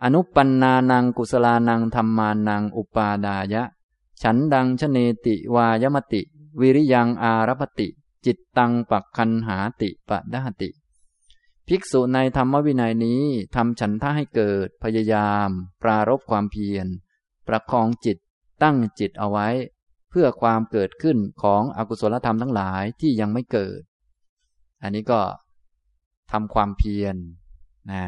[0.04, 3.64] อนุปันนานังกุศลานังธรรมานังอุปาดายะ
[4.22, 6.22] ฉันดังชเนติวายมติ
[6.60, 7.88] วิริยังอารพติ
[8.26, 10.70] จิตตังปักคันหาติปะดาติ
[11.68, 13.24] ภิกษุในธรรมวินัยนี้
[13.56, 15.50] ทำฉันท่าให้เกิดพยายาม
[15.82, 16.88] ปรารบความเพียร
[17.48, 18.18] ประคองจิต
[18.64, 19.48] ตั้งจิตเอาไว้
[20.10, 23.82] เพื่อความเกิดขึ้นของอกุศลธรรมทั้งหลายที่ยังไม่เกิด
[24.82, 25.22] อันนี้ก็
[26.32, 27.16] ทำความเพียร
[27.92, 28.04] นะ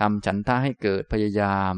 [0.00, 1.74] ทำฉันทะให้เกิดพยายาม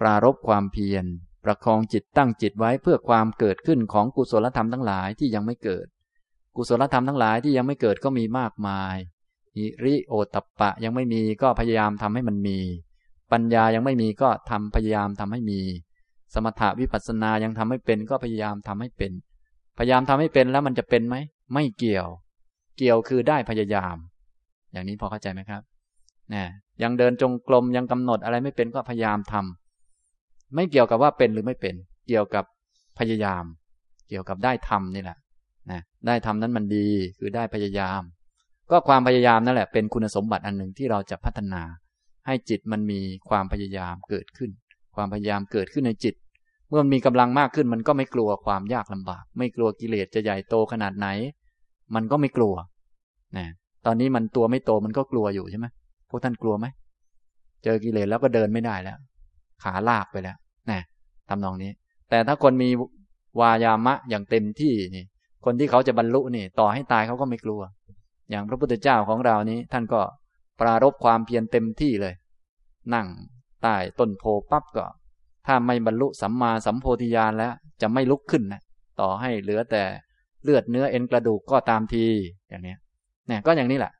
[0.00, 1.04] ปรารบความเพียร
[1.44, 5.86] ประคองจิตตั้งจิตไว้เพื่อความเกิดขึ้นของกุศลธรรมทั้งหลายที่ยังไม่เกิด
[6.56, 8.96] กุศลธรรมทั้งหลายที่ยังไม่เกิดก็มีมากมาย
[9.56, 12.58] หิริโอตัปปะยังไม่มีก็พยายามทำให้มันมี
[13.32, 15.60] ปัญญายังไม่มีก็ทำพยายามทำให้มี
[16.34, 19.12] สมถะวิปัสสนายังทำให้เป็นก็พยายามทำให้เป็น
[19.78, 21.16] พยายามทำให้เป็นแล้วมันจะเป็นไหม
[21.54, 22.08] ไม่เกี่ยว
[22.76, 23.96] เกี่ยวคือได้พยายาม
[24.72, 25.62] อย่างนี้พอเข้าใจไหมครับ
[26.34, 26.44] นะ
[26.82, 31.74] ยังเดินจงกรมยังกำหนดอะไรไม่เป็นก็พยายามทำไม่เกี่ยวกับว่าเป็นหรือไม่เป็น
[32.08, 32.44] เกี่ยวกับ
[32.98, 33.44] พยายาม
[34.08, 35.18] เกี่ยวกับได้ทำนี่แหละ
[35.70, 38.00] นะได้ทำนั้นมันดีคือได้พยายาม
[38.70, 41.62] ก็ความพยายามนั่นแหละเป็นคุณสมบัติอันหนึ่งที่เราจะพัฒนา
[42.26, 44.50] ให้จิตมันมีความพยายามเกิดขึ้น
[44.96, 46.14] ความพยายามเกิดขึ้นในจิต
[46.68, 51.06] เมื่อมันมีกำลังมากขึ้นมันก็ไม่กลัวความยากลำบาก ไม่กลัวกิเลสจะใหญ่โตขนาดไหน
[51.94, 52.54] มันก็ไม่กลัว
[53.36, 53.46] นะ
[53.86, 55.66] ตอนนี้มันตัวไม่โตมันก็กลัวอยู่ใช่ไหม
[56.08, 56.66] พวกท่านกลัวไหม
[57.64, 58.98] เจอกิเลสแล้วก็เดินไม่ได้แล้ว
[59.62, 60.36] ขาลากไปแล้ว
[60.70, 60.80] นะ
[61.28, 61.70] ทำนองนี้
[62.10, 62.68] แต่ถ้าคนมี
[63.40, 65.04] วายามะอย่างเต็มที่นี่
[65.44, 67.60] คนที่เขาจะบรรลุนี่ ต่อให้ตายเขาก็ไม่กลัว
[68.30, 70.00] อย่างพระพุทธเจ้าของเรานี้ ท่านก็
[70.60, 72.14] ปรารบความเพียรเต็มที่เลย
[72.94, 73.06] นั่ง
[73.62, 74.84] ใต้ต้นโพปั๊บก็
[75.46, 77.52] ถ้าไม่บรรลุสัมมาสัมโพธิญาณแล้ว
[77.82, 78.60] จะไม่ลุกขึ้นนะ
[79.00, 79.82] ต่อให้เหลือแต่
[80.42, 82.04] เลือดเนื้อเอ็นกระดูกก็ตามที
[82.48, 82.74] อย่างนี้
[83.28, 83.92] เนี่ยก็อย่างนี้แหละ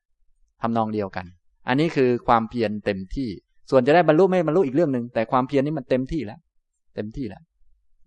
[0.63, 1.27] ทำนองเดียวกัน
[1.69, 3.29] อันนี้คือความเพียรเต็มที่
[3.71, 6.41] ส่วนจะได้บรรลุไม่บรรลุอีกเรื่องหนึ่งแต่ความเพียรนี้มันเต็มที่แล้ว
[6.95, 7.43] เต็มที่แล้ว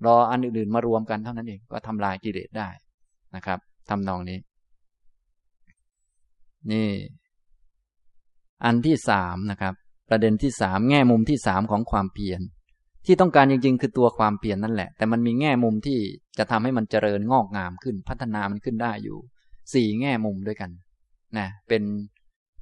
[0.05, 2.69] รออันอื่นๆมารวมกันเท่านั้นเองก็ทำลายกิเลสได้
[3.35, 3.59] นะครับ
[3.89, 4.39] ทำนองนี้
[6.71, 6.89] นี่
[8.65, 9.73] อันที่สามนะครับ
[10.09, 12.41] ประเด็นที่สามแง่มุมที่สามของความเพียร
[13.05, 15.99] ที่ต้องการจริงๆ คือตัวความเพียนนั่นแหละ แต่มันมีแง่มุมที่
[16.37, 19.17] จะทำให้มันเจริญงอกงามขึ้น พัฒนามันขึ้นได้อยู่
[19.73, 20.71] สี่แง่มุมด้วยกัน
[21.37, 21.83] นะเป็น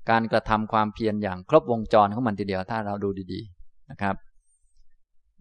[0.09, 4.15] การกระทำความเพียรอย่างครบวงจรของมันทีเดียวถ้าเราดูดีๆนะครับ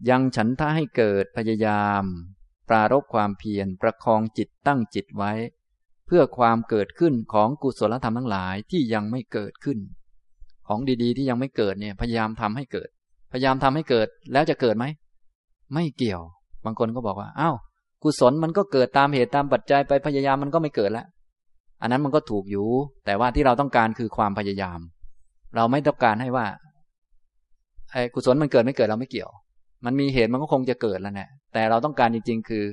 [0.09, 2.03] ยังฉันท่าให้เกิดพยายาม
[2.69, 5.31] ปรารบความเพียรประคองจิตตั้งจิตไว้
[6.05, 9.77] เพื่อความเกิดขึ้นของกุศลธรรมทั้งหลายที่ยังไม่เกิดขึ้น
[10.67, 12.89] ของดีๆ ที่ยังไม่เกิดเนี่ยพยายามทำให้เกิด
[13.31, 14.85] พยายามทำให้เกิดแล้วจะเกิดไหม
[15.73, 16.21] ไม่เกี่ยว
[16.65, 17.55] บางคนก็บอกว่าอ้าว
[18.03, 21.05] กุศลมันก็เกิดตามเหตุตามปัจจัยไปพยายามมันก็ไม่เกิดแล้ว
[21.81, 22.67] อันนั้นมันก็ถูกอยู่
[23.05, 24.79] แต่ว่าที่เราต้องการคือความพยายาม
[25.55, 26.45] เราไม่ต้องการให้ว่า
[27.91, 29.31] ไอ้กุศลมันเกิดไม่เกิดเราไม่เกี่ยว
[29.85, 32.63] มันมีเหตุมันก็คงจะเกิดแล้วแหละแต่เราต้องการจริง ๆ คือ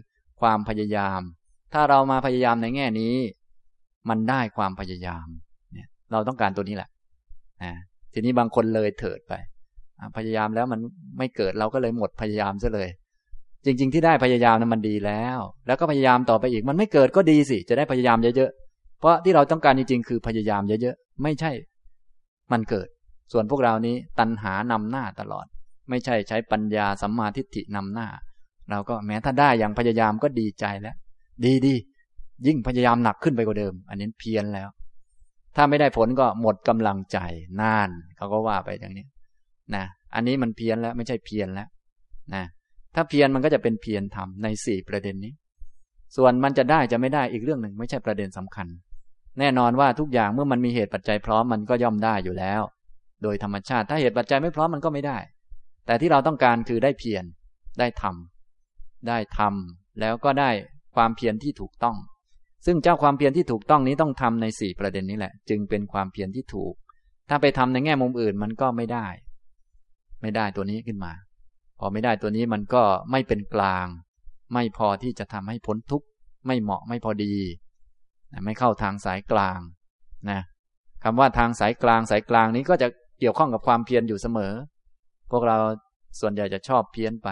[0.40, 1.20] ความพยายาม
[1.74, 3.14] ถ้าเรามาพยายามในแง่นี้
[4.08, 5.26] มันได้ความพยายาม
[5.72, 6.90] เนี่ย เราต้องการตัวนี้แหละ
[7.62, 7.72] นะ
[8.12, 9.32] ทีนี้บางคนเลยเถิดไป
[10.16, 10.80] พยายามแล้วมัน
[11.18, 12.88] ไม่เกิดเราก็เลยหมดพยายามซะเลย
[13.64, 18.52] จริง ๆ ที่ได้พยายามนั้นมันดีแล้ว แล้วก็พยายามต่อไปอีกมันไม่เกิดก็ดีสิ จะได้พยายามเยอะ
[18.98, 21.50] เพราะที่เราต้องการจริงๆคือพยายามเยอะๆไม่ใช่
[22.52, 22.88] มันเกิด
[23.32, 25.46] ส่วนพวกเรานี้ตัณหานำหน้าตลอด
[25.90, 28.08] ไม่ใช่ใช้ปัญญาสัมมาทิฏฐินำหน้า
[28.70, 30.96] เราก็แม้ถ้าได้อย่างพยายามก็ดีใจแล้ว
[31.44, 31.74] ดีดี
[32.46, 34.68] ยิ่งพยายามหนักขึ้นไปกว่าเดิม อันนี้เพี้ยนแล้ว
[35.56, 37.18] ถ้าไม่ได้ผลก็หมดกำลังใจ
[37.60, 39.06] น่านเขาก็ว่าไปอย่างนี้
[39.74, 39.84] นะ
[40.14, 41.68] อันนี้มันเพี้ยนแล้วไม่ใช่เพี้ยนแล้ว
[42.34, 42.44] นะ
[42.94, 45.32] ถ้าเพียรมันก็จะเป็นเพียนธรทำในสี่ประเด็นนี้
[46.16, 48.66] ส่วนมันจะได้จะไม่ได้อีกเรื่องหนึ่ง ไม่ใช่ประเด็นสำคัญ
[49.38, 52.62] แน่นอนว่าทุกอย่างเมื่อมันมีเหตุปัจจัยพร้อมมันก็ย่อมได้อยู่แล้ว
[53.22, 55.18] โดยธรรมชาติถ้าเหตุปัจจัยไม่พร้อมมันก็ไม่ได้
[55.86, 57.24] แต่ที่เราต้องการคือได้เพียร
[57.78, 60.50] ได้ทำได้ทำแล้วก็ได้
[60.94, 61.96] ความเพียรที่ถูกต้อง
[62.66, 66.74] ซึ่งเจ้าความเพียรที่ถูกต้องนี้ต้องทำในสี่ประเด็นนี้แหละ จึงเป็นความเพียรที่ถูก
[67.28, 69.06] ถ้าไปทำในแง่มุมอื่นมันก็ไม่ได้
[70.20, 71.12] ไม่ได้ตัวนี้ขึ้นมา
[71.78, 73.86] พอไม่ได้ตัวนี้มันก็ไม่เป็นกลาง
[74.54, 76.06] ไม่พอที่จะทำให้พ้นทุกข์
[76.46, 77.34] ไม่เหมาะไม่พอดี
[78.44, 79.60] ไม่เข้าทางสายกลาง
[80.30, 80.40] นะ
[81.04, 82.88] คำว่าทางสายกลางสายกลางนี้ก็จะ
[83.20, 84.52] เกี่ยวข้องกับความเพียรอยู่เสมอ
[85.30, 85.56] พวกเรา
[86.20, 87.28] ส่วนใหญ่จะชอบเพี้ยนไป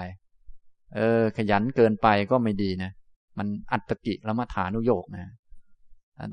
[0.94, 2.90] เออ ขยันเกินไปก็ไม่ดีนะ
[3.38, 5.24] มันอัตกิละมัฐานุโยกนะ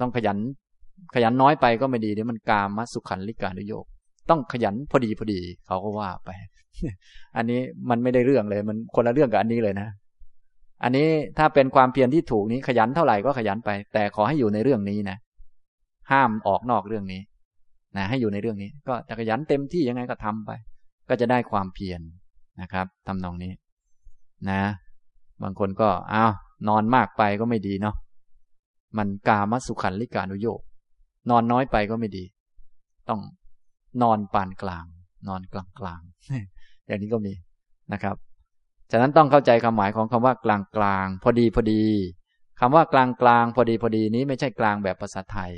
[0.01, 0.37] ต้องขยัน
[1.15, 3.85] ขยันน้อยไปก็ไม่ดีเดี๋ยวมันกามสุขันลิกานุโยก
[4.29, 6.29] ต้องขยันพอดีพอดี เขาก็ว่าไป
[7.37, 7.59] อันนี้
[7.89, 9.87] มันไม่ได้เรื่องเลย มันคนละเรื่องกับอันนี้เลยนะ
[10.83, 11.07] อันนี้
[11.37, 15.17] ถ้าเป็นความเพียรที่ถูกนี้ขยันเท่าไหร่ก็ขยันไป แต่ขอให้อยู่ในเรื่องนี้นะ
[16.11, 17.21] ห้ามออกนอกเรื่องนี้
[17.97, 20.51] นะให้อยู่ในเรื่องนี้ ก็จะขยันเต็มที่ยังไงก็ทำไป
[21.09, 22.01] ก็จะได้ความเพียร
[22.61, 23.51] นะครับทำนองนี้
[24.49, 24.61] นะ
[25.43, 26.33] บางคนก็อ้าว
[26.69, 27.95] นอนมากไปก็ไม่ดีเนาะ
[28.97, 30.61] มันกามัสุขันลิกานุโยก
[31.29, 32.23] นอนน้อยไปก็ไม่ดี
[33.09, 33.21] ต้อง
[34.01, 34.85] นอนปานกลาง
[35.27, 36.01] นอนกลางกลาง
[36.87, 37.33] อย่างนี้ก็มี
[37.93, 38.15] นะครับ
[38.91, 41.85] ฉะนั้นต้องเข้าใจความหมายของคำว่ากลางกลางพอดีพอดี
[42.59, 45.51] คำว่ากลางกลางพอดีพอดีนี้ไม่ใช่กลางแบบภาษาไทย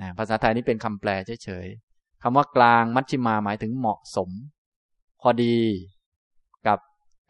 [0.00, 1.10] นะภาษาไทยนี้เป็นคำแปล
[1.44, 4.30] เฉยๆคำว่ากลางมัชชิมาหมายถึงเหมาะสม
[5.20, 5.58] พอดี
[6.66, 6.78] กับ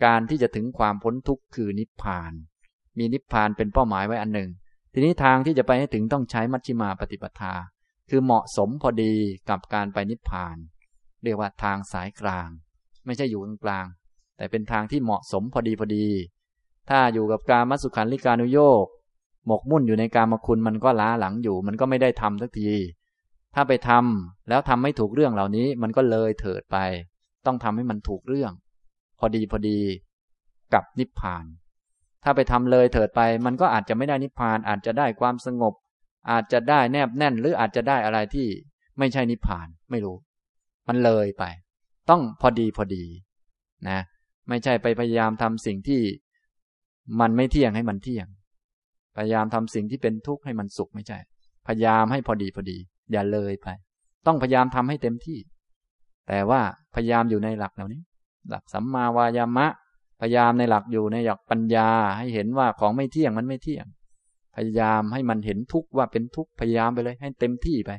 [0.05, 2.33] การที่จะถึงความพ้นทุกข์คือนิพพาน
[2.99, 4.51] มีนิพพานเป็นเป้าหมายไว้อันหนึ่ง
[4.93, 7.55] ทีนี้ทางที่จะไปให้ถึงต้องใช้มัชชิมาปฏิปทา
[8.11, 9.15] คือเหมาะสมพอดี
[9.51, 10.57] กับการไปนิพพาน
[11.25, 12.49] เรียกว่าทางสายกลาง
[13.07, 13.87] ไม่ใช่อยู่กลาง
[14.43, 16.07] แต่เป็นทางที่เหมาะสมพอดีพอดี
[16.91, 18.87] ถ้าอยู่กับการมัสุขันลิกานุโยก
[19.47, 22.71] หมกมุ่นอยู่ในการมคุณมันก็ล้าหลังอยู่ มันก็ไม่ได้ทำสักที
[23.55, 26.77] ถ้าไปทำแล้วทำไม่ถูกเรื่องเหล่านี้ มันก็เลยเถิดไป
[27.47, 28.53] ต้องทำให้มันถูกเรื่อง
[29.19, 29.81] พอดีพอดี
[30.75, 31.45] กับนิพพาน
[32.25, 35.75] ถ้าไปทำเลยเถิดไป มันก็อาจจะไม่ได้นิพพาน อาจจะได้ความสงบ
[36.31, 38.49] อาจจะได้แนบแน่น หรืออาจจะได้อะไรที่
[38.99, 40.17] ไม่ใช่นิพพานไม่รู้
[40.89, 41.45] มันเลยไป
[42.11, 43.05] ต้องพอดีพอดี
[43.89, 44.01] นะ
[44.49, 46.03] ไม่ใช่ไปพยายามทำสิ่งที่
[47.21, 48.27] มันไม่เที่ยงให้มันเที่ยง
[49.17, 51.19] พยายามทำสิ่งที่เป็นทุกข์ให้มันสุขไม่ใช่
[51.67, 52.79] พยายามให้พอดีพอดี
[53.13, 53.69] อย่าเลยไป
[54.27, 55.39] ต้องพยายามทำให้เต็มที่
[56.29, 56.61] แต่ว่า
[56.95, 58.03] พยายามอยู่ในหลักเหล่านี้
[58.51, 59.67] หลักสัมมาวายามะ
[60.21, 61.89] พยายามในหลักอยู่ในหลักปัญญา
[62.19, 63.87] ให้เห็นว่าของไม่เที่ยงมันไม่เที่ยง
[64.57, 67.91] พยายามให้มันเห็นทุกข์ว่าเป็นทุกข์พยายามไปเลย ให้เต็มที่ไป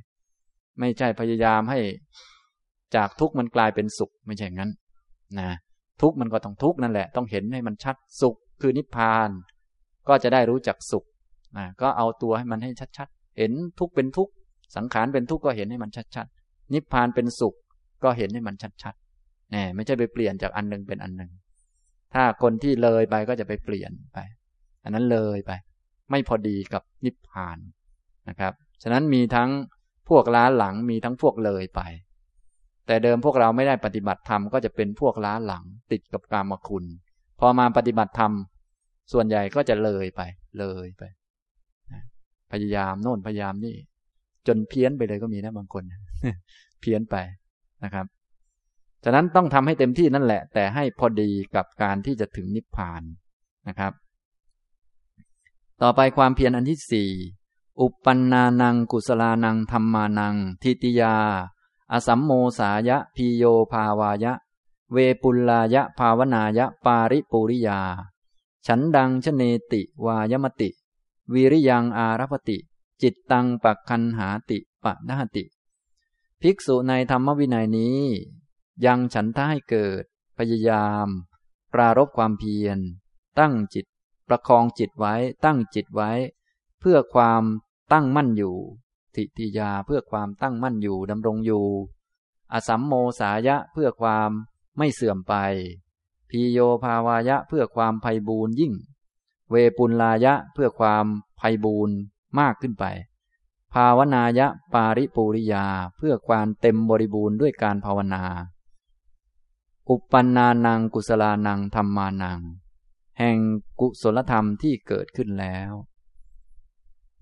[0.79, 1.79] ไม่ใช่พยายามให้
[2.95, 4.71] จากทุกข์มันกลายเป็นสุขไม่ใช่งั้น
[5.39, 5.49] นะ
[6.01, 9.29] ทุกข์มันก็ต้องทุกข์นั่นแหละ ต้องเห็นให้มันชัดสุขคือนิพพาน
[10.07, 11.05] ก็จะได้รู้จักสุข
[11.57, 14.31] นะก็เอาตัวให้มันให้ชัดๆ เห็นทุกข์เป็นทุกข์
[14.75, 17.55] สังขารเป็นทุกข์ก็เห็นให้มันชัดๆ นิพพานเป็นสุข
[18.03, 18.95] ก็เห็นให้มันชัด
[19.51, 21.31] แน่ไม่ใช่ไปเปลี่ยนจากอันหนึ่งเป็นอันหนึ่ง
[22.13, 24.17] ถ้าคนที่เลยไปก็จะไปเปลี่ยนไป
[24.83, 25.51] อันนั้นเลยไป
[26.11, 27.57] ไม่พอดีกับนิพพาน
[28.29, 29.49] นะครับ ฉะนั้นมีทั้ง
[30.09, 31.81] พวกล้าหลังมีทั้งพวกเลยไป
[32.87, 36.85] แต่เดิมพวกเราไม่ได้ปฏิบัติธรรมก็จะเป็นพวกล้าหลังติดกับกามคุณ
[37.39, 38.31] พอมาปฏิบัติธรรม
[39.11, 40.21] ส่วนใหญ่ก็จะเลยไป
[40.59, 41.03] เลยไป
[42.51, 43.75] พยายามโน่นพยายามนี่
[44.47, 45.83] จนเพี้ยนไปเลยก็มีนะบางคน
[46.81, 47.15] เพี้ยนไป
[47.83, 48.05] นะครับ
[49.03, 53.03] ฉะนั้นต้องทำให้เต็มที่นั่นแหละ แต่ให้พอดีกับการที่จะถึงนิพพาน
[53.67, 53.93] นะครับ
[55.81, 57.09] ต่อไปความเพียรอันที่สี่
[57.81, 61.15] อุปปันนานัง กุศลานังธรรมานัง ทิติยา
[61.91, 64.33] อสัมโมสายะพีโยภาวายะ
[64.91, 67.79] เวปุลลายะภาวนายะปาริปุริยา
[68.67, 70.69] ฉันดังชเนติวายมติ
[71.33, 72.57] วิริยังอารพติ
[73.01, 75.43] จิตตังปักคันหาติปะนหติ
[76.41, 78.01] ภิกษุในธรรมวินัยนี้
[78.85, 80.03] ยังฉันท่าให้เกิด
[80.37, 81.07] พยายาม
[81.73, 82.79] ปรารบความเพียร
[83.39, 83.85] ตั้งจิต
[84.27, 85.13] ประคองจิตไว้
[85.45, 86.11] ตั้งจิตไว้
[86.79, 87.43] เพื่อความ
[87.91, 88.57] ตั้งมั่นอยู่
[89.15, 91.67] ทิติยาเพื่อความตั้งมั่นอยู่ดำรงอยู่
[92.53, 94.29] อสัมโมสายะเพื่อความ
[94.77, 95.33] ไม่เสื่อมไป
[96.29, 98.73] พีโยภาวายะเพื่อความไพบูรยิ่ง
[99.49, 101.05] เวปุลลายะเพื่อความ
[101.37, 101.89] ไพบูร
[102.39, 102.85] มากขึ้นไป
[103.73, 105.65] ภาวนายะปาริปุริยา
[105.97, 108.23] เพื่อความเต็มบริบูรณ์ด้วยการภาวนา
[109.89, 112.39] อุปันนานังกุศลานังธรรมานัง
[113.19, 113.37] แห่ง
[113.79, 115.71] กุศลธรรมที่เกิดขึ้นแล้ว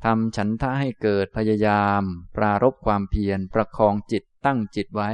[0.04, 2.02] ทำฉันทะให้เกิดพยายาม
[2.38, 5.10] ปรารบความเพียรประคองจิตตั้งจิตไว้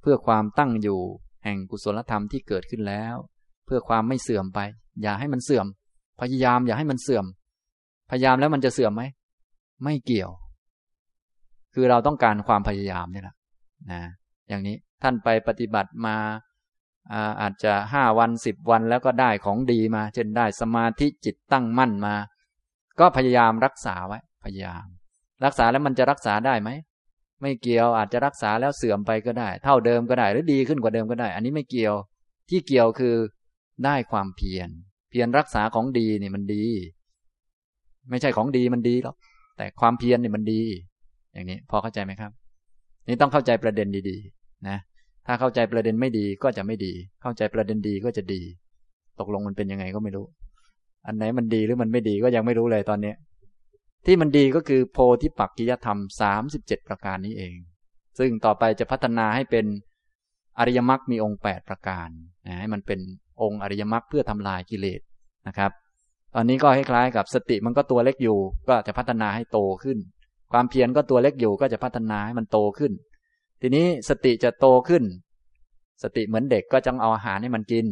[0.00, 1.00] เพื่อความตั้งอยู่
[1.44, 3.14] แห่งกุศลธรรมที่เกิดขึ้นแล้ว
[3.66, 4.60] เพื่อความไม่เสื่อมไป
[5.02, 5.66] อย่าให้มันเสื่อม
[6.20, 7.24] พยายามอย่าให้มันเสื่อม
[8.10, 9.02] พยายามแล้วมันจะเสื่อมไหม
[9.84, 10.30] ไม่เกี่ยว
[11.74, 13.36] คือเราต้องการความพยายามนี่แหละ
[13.92, 14.02] นะ
[14.48, 16.16] อย่างนี้ท่านไปปฏิบัติมา
[17.40, 22.14] อาจจะห้าวันสิบวันแล้วก็ได้ของดีมา เช่นได้สมาธิจิตตั้งมั่นมา
[23.00, 24.86] ก็พยายามรักษาไว้ พยายาม
[25.44, 26.70] รักษาแล้วมันจะรักษาได้ไหม
[27.42, 31.94] ไม่เกี่ยวอาจจะรักษาแล้วเสื่อมไปก็ได้ เท่าเดิมก็ได้ หรือดีขึ้นกว่าเดิมก็ได้ อันนี้ไม่เกี่ยว
[32.48, 33.14] ที่เกี่ยวคือ
[33.84, 34.68] ได้ความเพียร
[35.10, 36.64] เพียรรักษาของดีนี่มันดี
[38.10, 39.16] ไม่ใช่ของดีมันดีหรอก
[39.56, 40.62] แต่ความเพียรนี่มันดี
[41.32, 42.30] อย่างนี้ พอเข้าใจไหมครับ
[43.08, 44.78] นี่ต้องเข้าใจประเด็นดีๆ นะ
[45.26, 48.42] ถ้าเข้าใจประเด็นไม่ดีก็จะไม่ดี เข้าใจประเด็นดีก็จะดี
[49.20, 50.26] ตกลงมันเป็นยังไงก็ไม่รู้
[51.06, 53.12] อันไหนมันดีหรือมันไม่ดีก็ยังไม่รู้เลยตอนนี้
[54.06, 57.56] ที่มันดีก็คือโพธิปักกิยธรรมสามสิบเจ็ดประการนี้เอง
[58.18, 59.66] ซึ่งต่อไปจะพัฒนาให้เป็น
[60.58, 62.08] อริยมรรคมีองค์แปดประการ
[62.46, 63.00] นะให้มันเป็น
[63.42, 65.00] องค์อริยมรรคเพื่อทำลายกิเลส
[65.48, 65.72] นะครับ
[66.34, 68.38] ตอนนี้ก็คล้ายๆกับสติมันก็ตัวเล็กอยู่
[68.68, 69.98] ก็จะพัฒนาให้โตขึ้น
[70.52, 72.92] ความเพียรก็ตัวเล็กอยู่ก็จะพัฒนาให้มันโตขึ้น
[73.60, 75.04] ทีนี้สติจะโตขึ้น
[76.02, 77.86] สติเหมือนเด็กก็จะเอาอาหารให้มันกิน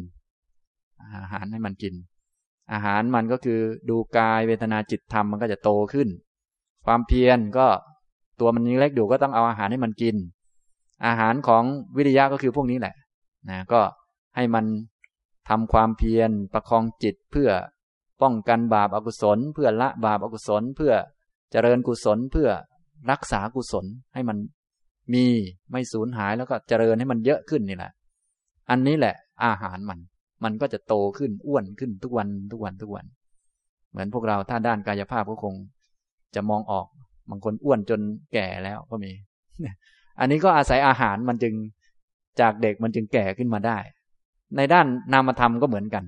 [1.23, 1.95] อาหารให้มันกิน
[2.73, 3.61] อาหารมันก็คือ
[3.91, 6.09] ดูกายเวทนาจิตธรรมมันก็จะโตขึ้น
[6.87, 7.67] ความเพียรก็
[8.41, 10.17] ตัวมันยังเล็กอยู่ก็ต้องเอาอาหารให้มันกิน
[11.07, 11.65] อาหารของ
[11.97, 12.95] วิริยะก็คือพวกนี้แหละ
[13.49, 13.81] นะก็
[14.37, 14.65] ให้มัน
[15.49, 17.51] ทำความเพียรประคองจิตเพื่อ
[18.23, 20.93] ป้องกันบาปอากุศล เพื่อละบาปอากุศล เพื่อ
[21.53, 22.49] เจริญกุศลเพื่อ
[23.11, 24.37] รักษากุศลให้มัน
[25.15, 25.25] มี
[25.71, 27.93] ไม่สูญหายแล้วก็เจริญให้มันเยอะขึ้นนี่แหละ
[28.71, 29.15] อันนี้แหละ
[29.45, 29.99] อาหารมัน
[30.45, 33.07] มันก็จะโตขึ้นอ้วนขึ้นทุกวันทุกวันทุกวัน
[33.91, 35.55] เหมือนพวกเราถ้าด้านกายภาพก็คง
[36.35, 36.87] จะมองออก
[37.31, 38.01] บางคนอ้วนจน
[38.33, 39.13] แก่แล้วก็มี
[40.21, 41.55] อันนี้ก็อาศัยอาหารมันจึง
[42.41, 43.79] จากเด็กมันจึงแก่ขึ้นมาได้
[44.57, 46.05] ในด้านนามธรรมก็เหมือนกัน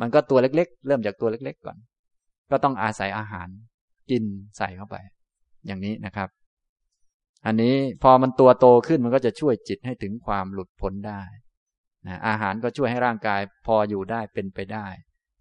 [0.00, 1.76] มันก็ตัวเล็ก ๆ เริ่มจากตัวเล็ก ๆ ก่อน
[2.50, 3.48] ก็ต้องอาศัยอาหาร
[4.10, 4.24] กิน
[4.56, 4.96] ใส่เข้าไป
[5.66, 6.28] อย่างนี้นะครับ
[7.46, 11.20] อันนี้พอมันตัวโตขึ้นมันก็จะช่วยจิตให้ถึงความหลุดพ้นได้
[12.06, 14.86] นะอาหารก็ช่วยให้ร่างกายพออยู่ได้เป็นไปได้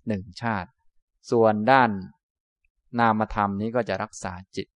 [0.08, 0.70] หนึ่งชาติ
[1.32, 1.89] ส่วนด้าน
[2.99, 4.68] นามธรรมนี้ก็จะรักษาจิต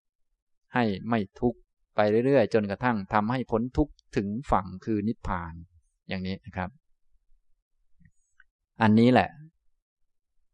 [0.73, 1.59] ให้ไม่ทุกข์
[1.95, 5.53] ไปเรื่อยๆ จนกระทั่งทำให้พ้นทุกข์ถึงฝั่งคือนิพพาน
[6.09, 6.69] อย่างนี้นะครับ
[8.81, 9.29] อันนี้แหละ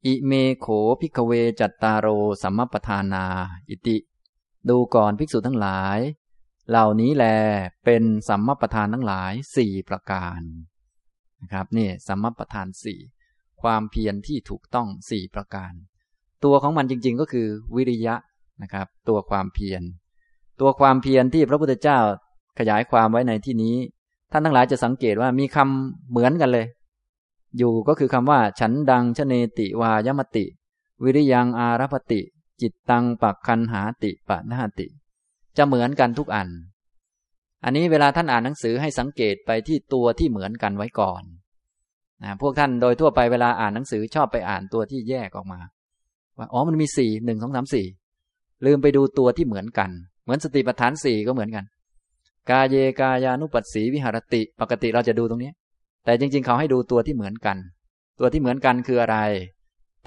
[0.05, 0.67] อิเมโข
[1.01, 2.07] ภิกขเวจัตตาโร
[2.43, 3.25] สัมมัปปธานา
[3.69, 3.97] อิติ
[4.69, 5.99] ดูก่อนภิกษุทั้งหลาย
[6.69, 7.25] เหล่านี้แล
[7.85, 10.41] เป็นสัมมัปปธานทั้งหลายสี่ประการ
[11.41, 12.99] นะครับนี่สัมมัปปธานสี่
[13.61, 15.73] ความเพียรที่ถูกต้องสี่ประการ
[16.43, 18.15] ตัวของมันจริง ๆ ก็คือวิริยะ
[18.61, 19.81] นะครับ ตัวความเพียร
[20.59, 21.99] ตัวความเพียรที่พระพุทธเจ้า
[22.59, 23.75] ขยายความไว้ในที่นี้
[24.31, 26.67] ท่านทั้งหลายจะสังเกตว่ามีคำเหมือนกันเลย
[27.57, 30.45] อยู่ก็คือคำว่า ฉันดังชเนติวายมติ
[31.03, 32.21] วิริยังอารพติ
[32.61, 34.87] จิตตังปักคันหาติปะนาติ
[35.57, 36.47] จะเหมือนกันทุกอัน
[37.63, 41.23] อันนี้เวลาท่านอ่านหนังสือให้สังเกตไปที่ตัวที่เหมือนกันไว้ก่อน
[42.23, 45.59] นะพวกท่านโดยทั่วไปเวลาอ่านหนังสือชอบไปอ่านตัวที่แยกออกมา
[46.37, 47.85] ว่าอ๋อมันมีสี่หนึ่งสองสามสี่
[48.65, 49.89] ลืมไปดูตัวที่เหมือนกัน
[50.23, 51.65] เหมือนสติปัฏฐานสี่ก็เหมือนกัน
[52.49, 55.51] กาเยกายานุปัสสีวิหารติ ปกติเราจะดูตรงนี้
[56.05, 57.57] แต่จริง ๆ เขาให้ดูตัวที่เหมือนกัน
[58.19, 59.17] ตัวที่เหมือนกันคืออะไร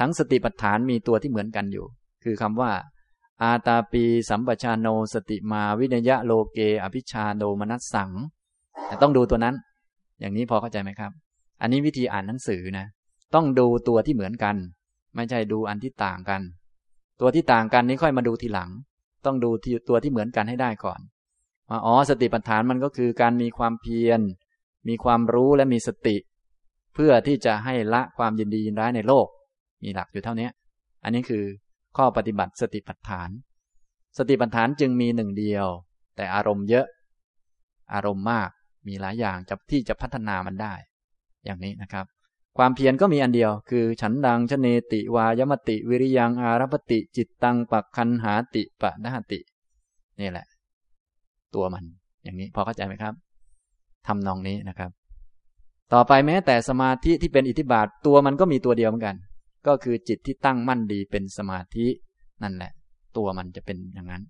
[0.00, 1.86] ทั้งสติปัฏฐานมีตัวที่เหมือนกันอยู่
[2.24, 2.70] คือคำว่า
[3.42, 8.10] อาตาปีสัมปชานโนสติมาวินยะโลเก อภิชาโดมนัสสัง
[9.02, 9.54] ต้องดูตัวนั้น
[10.20, 11.12] อย่างนี้พอเข้าใจไหมครับ
[11.60, 12.86] อันนี้วิธีอ่านหนังสือนะ
[13.34, 14.56] ต้องดูตัวที่เหมือนกัน
[15.14, 16.40] ไม่ใช่ดูอันที่ต่างกัน
[17.20, 18.70] ตัวที่ต่างกันนี้ค่อยมาดูทีหลัง
[19.26, 19.50] ต้องดู
[19.88, 21.00] ตัวที่เหมือนกันให้ได้ก่อน
[21.68, 24.20] ว่าอ๋อสติปัฏฐานมันก็คือการมีความเพียร
[24.88, 26.16] มีความรู้และมีสติ
[26.94, 29.26] เพื่อที่จะให้ละความยินดียินร้ายในโลก
[29.82, 30.48] มีหลักอยู่เท่านี้
[31.04, 31.44] อันนี้คือ
[31.96, 33.30] ข้อปฏิบัติสติปัฏฐาน
[34.18, 35.66] สติปัฏฐานจึงมีหนึ่งเดียว
[36.16, 36.86] แต่อารมณ์เยอะ
[37.94, 38.50] อารมณ์มาก
[38.86, 40.74] มีหลายอย่างจะที่จะพัฒนามันได้
[41.44, 42.06] อย่างนี้นะครับ
[42.58, 49.40] ความเพียรก็มีอันเดียว คือ ฉันดังชเนติวายมติ วิริยังอารพติ จิตตังปักคันหาติปะนะติ
[50.20, 50.46] นี่แหละ
[51.54, 51.84] ตัวมัน
[52.24, 53.14] อย่างนี้พอเข้าใจไหมครับ
[54.06, 54.90] ทำนองนี้นะครับ
[55.92, 59.16] ต่อไปแม้แต่สมาธิที่เป็นอิทธิบาทตัวมันก็มีตัวเดียวเหมือนกัน
[59.66, 61.86] ก็คือจิตที่ตั้งมั่นดีเป็นสมาธิ
[62.42, 62.72] นั่นแหละ
[63.16, 64.22] ตัวมันจะเป็นอย่างนั้น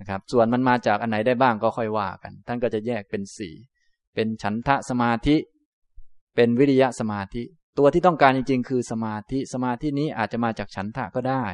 [0.00, 3.54] นะครับ ส่วนมันมาจากอันไหนได้บ้างก็ค่อยว่ากัน ท่านก็จะแยกเป็นสี่
[4.14, 5.36] เป็นฉันทะสมาธิ
[6.34, 7.42] เป็นวิริยะสมาธิ
[7.78, 11.44] ตัวที่ต้องการจริง ๆ คือสมาธิสมาธินี้อาจจะมาจากฉันทะก็ได้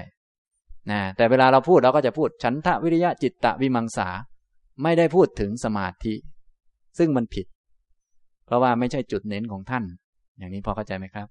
[0.91, 4.09] นะแต่เวลาเราพูดเราก็จะพูดฉันทะวิริยะจิตตะวิมังสา
[4.83, 6.15] ไม่ได้พูดถึงสมาธิ
[6.99, 7.47] ซึ่งมันผิด
[8.47, 9.85] เพราะว่าไม่ใช่จุดเน้นของท่าน
[10.39, 11.29] อย่างนี้พอเข้าใจไหมครับ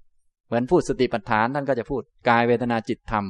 [0.50, 3.26] เหมือนพูดสติปัฏฐานท่านก็จะพูดกายเวทนาจิตธรรม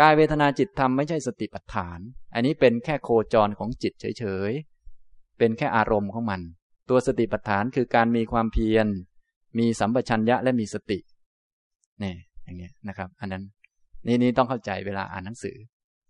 [0.00, 1.98] กายเวทนาจิตธรรมไม่ใช่สติปัฏฐาน
[2.34, 6.40] อันนี้เป็นแค่โคจรของจิตเฉยๆ เป็นแค่อารมณ์ของมัน
[6.88, 8.86] ตัวสติปัฏฐานคือการมีความเพียร
[9.58, 10.98] มีสัมปชัญญะและมีสติ
[12.02, 12.14] นี่
[12.44, 13.42] อย่างเงี้ยนะครับ อันนั้น
[14.06, 15.56] นี่นี่ต้องเข้าใจเวลาอ่านหนังสือ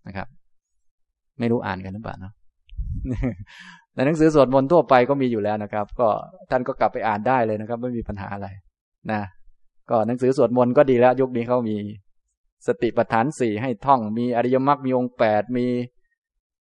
[0.07, 0.27] นะครับ
[1.39, 2.33] ไม่รู้อ่านกันหรือเปล่าเนาะ
[3.95, 6.07] ในหนังสือสวดมนต์ทั่วไปก็มีอยู่แล้วนะครับ ก็
[6.51, 8.47] ท่านก็กลับไปอ่านได้เลยนะครับ ไม่มีปัญหาอะไร
[9.11, 9.21] นะ
[9.89, 11.77] ก็หนังสือสวดมนต์ก็ดีแล้ว ยุคนี้เขามี
[12.67, 15.65] สติปัฏฐานสี่ให้ท่อง มีอริยมรรคมีองค์แปดมี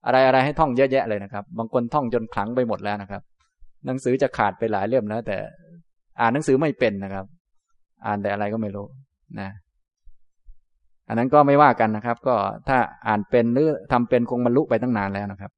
[0.05, 3.22] อะไรอะไรให้ท่องเยอะแยะเลยนะครับ บางคนท่องจนขลังไปหมดแล้วนะครับ
[3.86, 5.38] หนังสือจะขาดไปหลายเล่มแล้ว แต่
[6.19, 7.26] อ่านหนังสือไม่เป็นนะครับ
[8.05, 8.86] อ่านแต่อะไรก็ไม่รู้
[9.39, 9.49] นะ
[11.07, 12.36] อันนั้นก็ไม่ว่ากันนะครับ ก็
[12.67, 15.51] ถ้าอ่านเป็นหรือทำเป็นคงบรรลุไปตั้งนานแล้วนะครับ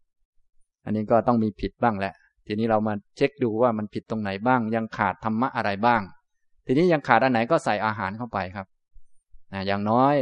[0.86, 2.14] อันนี้ก็ต้องมีผิดบ้างแหละ
[2.47, 6.01] ทีนี้เรามาเช็คดูว่ามันผิดตรงไหนบ้าง ยังขาดธรรมะอะไรบ้าง
[6.66, 8.66] ทีนี้ยังขาดอันไหนก็ใส่อาหารเข้าไปครับ
[9.53, 10.16] นะอย่างน้อย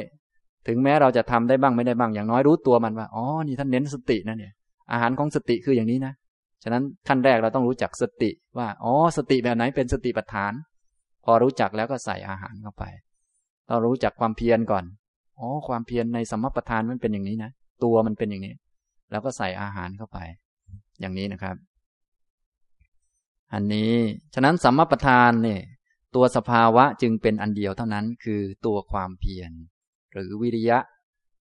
[0.67, 4.53] ถึงแม้เราจะทำได้บ้างไม่ได้บ้าง อย่างน้อยรู้ตัวมันว่าอ๋อนี่ท่านเน้นสตินะเนี่ย
[4.91, 6.13] อาหารของสติคืออย่างนี้นะ
[6.63, 10.53] ฉะนั้นขั้นแรกเราต้องรู้จักสติว่าอ๋อสติแบบไหนเป็นสติปัฏฐาน
[11.23, 12.83] พอรู้จักแล้วก็ใส่อาหารเข้าไป
[13.67, 14.83] เรารู้จักความเพียรก่อน
[15.39, 17.51] อ๋อความเพียรในสมปทานมันเป็นอย่างนี้นะ
[17.83, 18.53] ตัวมันเป็นอย่างนี้
[19.11, 20.17] แล้วก็ใส่อาหารเข้าไป
[21.01, 21.55] อย่างนี้นะครับ
[23.53, 23.93] อันนี้
[24.33, 25.61] ฉะนั้นสัมมาประธานเนี่ย
[26.15, 29.51] ตัวสภาวะจึงเป็นอันเดียวเท่านั้นคือตัวความเพียร
[30.13, 30.79] หรือวิริยะ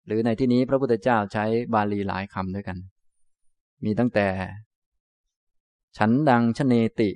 [0.05, 2.77] หรือในที่นี้พระพุทธเจ้าใช้บาลีหลายคำด้วยกัน
[3.83, 4.27] มีตั้งแต่
[5.97, 7.09] ฉันดังชเนติ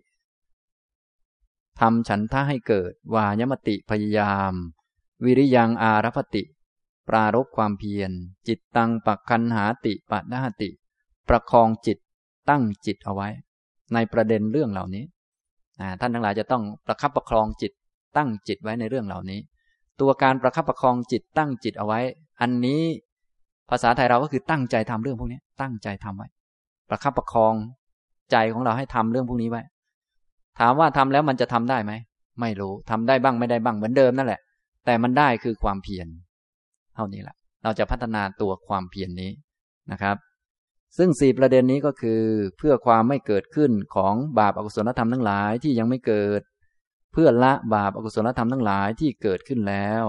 [1.80, 4.54] ทำฉันท่าให้เกิด วายมติพยายาม
[5.26, 6.44] วิริยังอารพติ
[7.08, 8.12] ปรารบความเพียร
[8.48, 10.70] จิตตังปักคันหาติปัดาติ
[11.30, 11.98] ประคองจิต
[12.50, 13.30] ตั้งจิตเอาไว้
[13.94, 15.04] ในประเด็นเรื่องเหล่านี้
[16.00, 17.72] ท่านทั้งหลายจะต้องประคับประคองจิต
[18.18, 19.40] ตั้งจิตไว้ในเรื่องเหล่านี้
[20.02, 22.00] ตัวการประคับประคองจิตตั้งจิตเอาไว้
[22.42, 22.82] อันนี้
[23.70, 26.28] ภาษาไทยเราก็คือตั้งใจทำเรื่องพวกนี้ตั้งใจทำไว้
[26.90, 27.54] ประคับประคอง
[28.32, 29.62] ใจของเราให้ทำเรื่องพวกนี้ไว้
[30.60, 31.94] ถามว่าทำแล้วมันจะทำได้ไหม
[32.42, 34.42] ไม่รู้ทำได้บ้างไม่ได้บ้างเหมือนเดิมนั่นแหละ
[34.86, 36.08] แต่มันได้คือความเพียร
[36.96, 39.32] เท่านี้แหละเราจะพัฒนาตัวความเพียรนนี้
[39.92, 40.16] นะครับ
[40.98, 42.22] ซึ่งสี่ประเด็นนี้ก็คือ
[42.58, 46.42] เพื่อความไม่เกิดขึ้นของบาปอากุศลธรรมทั้งหลายที่ยังไม่เกิด
[47.14, 50.04] เพื่อละบาปอากุศลธรรมทั้งหลายที่เกิดขึ้นแล้ว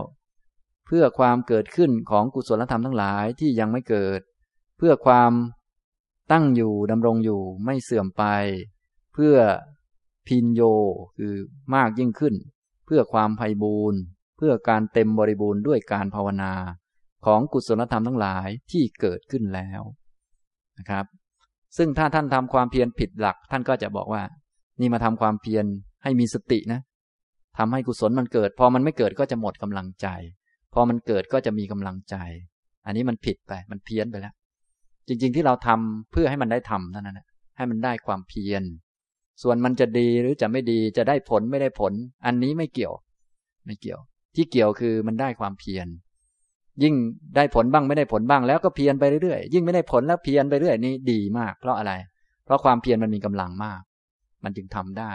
[0.86, 4.20] เพื่อความเกิดขึ้นของกุศลธรรมทั้งหลายที่ยังไม่เกิด
[4.78, 5.32] เพื่อความ
[6.32, 8.24] ตั้งอยู่ดำรงอยู่ไม่เสื่อมไป
[9.14, 9.36] เพื่อ
[10.26, 10.62] พินโย
[11.18, 11.34] คือ
[11.74, 12.34] มากยิ่งขึ้น
[12.86, 14.00] เพื่อความไพ่บูรณ์
[14.36, 16.52] เพื่อการเต็มบริบูรณ์ด้วยการภาวนา
[17.26, 19.82] ของกุศลธรรมทั้งหลายที่เกิดขึ้นแล้ว
[20.78, 21.04] นะครับ
[21.76, 24.22] ซึ่งถ้าท่านทำความเพียรผิดหลัก ท่านก็จะบอกว่า
[24.80, 25.64] นี่มาทำความเพียร
[26.02, 26.80] ให้มีสตินะ
[27.58, 30.06] ทำให้กุศลมันเกิด พอมันไม่เกิดก็จะหมดกำลังใจ
[30.74, 32.16] พอมันเกิดก็จะมีกำลังใจ
[32.86, 34.34] อันนี้มันผิดไป มันเพี้ยนไปแล้ว
[35.08, 38.62] จริง ๆ ที่เราทำเพื่อให้มันได้ทำเท่านั้นแหละให้มันได้ความเพียร
[39.42, 41.92] ส่วนมันจะดีหรือจะไม่ดีจะได้ผลไม่ได้ผล
[42.26, 42.94] อันนี้ไม่เกี่ยว
[43.66, 44.00] ไม่เกี่ยว
[44.34, 45.86] ที่เกี่ยวคือมันได้ความเพียร
[46.82, 46.94] ยิ่ง
[47.36, 51.92] ได้ผลบ้างไม่ได้ผลบ้างแล้วก็เพียรไปเรื่อยๆยิ่งไม่ได้ผลแล้วเพียรไปเรื่อยนี่ดีมาก เพราะอะไร
[52.44, 53.80] เพราะความเพียรมันมีกำลังมาก
[54.44, 55.12] มันจึงทำได้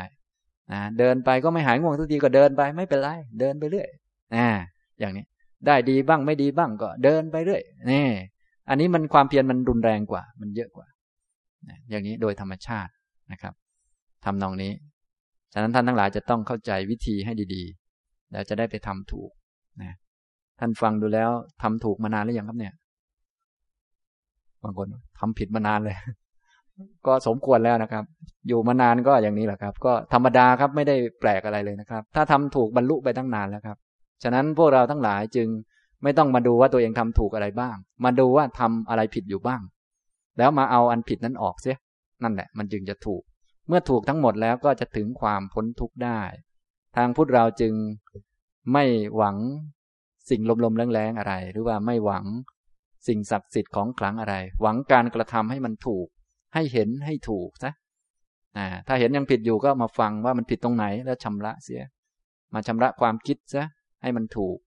[0.72, 3.88] นะเดินไปก็ไม่หายง่วงทุกทีก็เดินไปไม่เป็นไรเดินไปเรื่อย
[4.36, 4.48] นะ
[5.00, 5.26] อย่างนี้
[5.68, 8.08] ได้ดีบ้างไม่ดีบ้างก็เดินไปเรื่อยนี่
[8.70, 10.88] อันนี้มันความเพียรมันรุนแรงกว่า มันเยอะกว่า
[11.90, 12.92] อย่างนี้โดยธรรมชาติ
[13.32, 13.54] นะครับ
[14.26, 14.72] ทำนองนี้
[15.54, 19.32] ฉะนั้นท่านทั้งหลายจะต้องเข้าใจวิธีให้ดีๆ แล้วจะได้ไปทำถูก
[19.82, 19.94] นะ
[20.60, 21.30] ท่านฟังดูแล้ว
[21.62, 22.74] ทำถูกมานานหรือยังครับเนี่ย
[24.64, 24.88] บางคน
[25.20, 25.98] ทำผิดมานานเลย
[27.08, 28.04] ก็สมควรแล้วนะครับ
[28.48, 33.78] อยู่มานานก็อย่างนี้แหละครับ ก็ธรรมดาครับไม่ได้แปลกอะไรเลยนะครับ ถ้าทำถูกบรรลุไปตั้งนานแล้วครับ
[34.24, 35.48] ฉะนั้นพวกเราทั้งหลายจึง
[36.04, 39.62] ไม่ต้องมาดูว่าตัวเองทำถูกอะไรบ้าง มาดูว่าทำอะไรผิดอยู่บ้าง
[40.38, 41.78] แล้วมาเอาอันผิดนั้นออกเสีย
[42.24, 43.22] นั่นแหละ มันจึงจะถูก
[43.68, 46.22] เมื่อถูกทั้งหมดแล้วก็จะถึงความพ้นทุกข์ได้
[46.96, 47.74] ทางพุทธเราจึง
[48.74, 48.84] ไม่
[49.16, 49.36] หวัง
[50.30, 52.26] สิ่งลมๆแรงๆอะไร หรือว่าไม่หวัง
[53.08, 56.08] สิ่งศักดิ์สิทธิ์ของขลังอะไร หวังการกระทำให้มันถูก
[56.54, 57.72] ให้เห็นให้ถูกซะ
[58.88, 61.82] ถ้าเห็นยังผิดอยู่ก็มาฟังว่ามันผิดตรงไหนแล้วชำระเสีย
[62.54, 63.64] มาชำระความคิดซะ
[64.02, 64.58] ให้มันถูก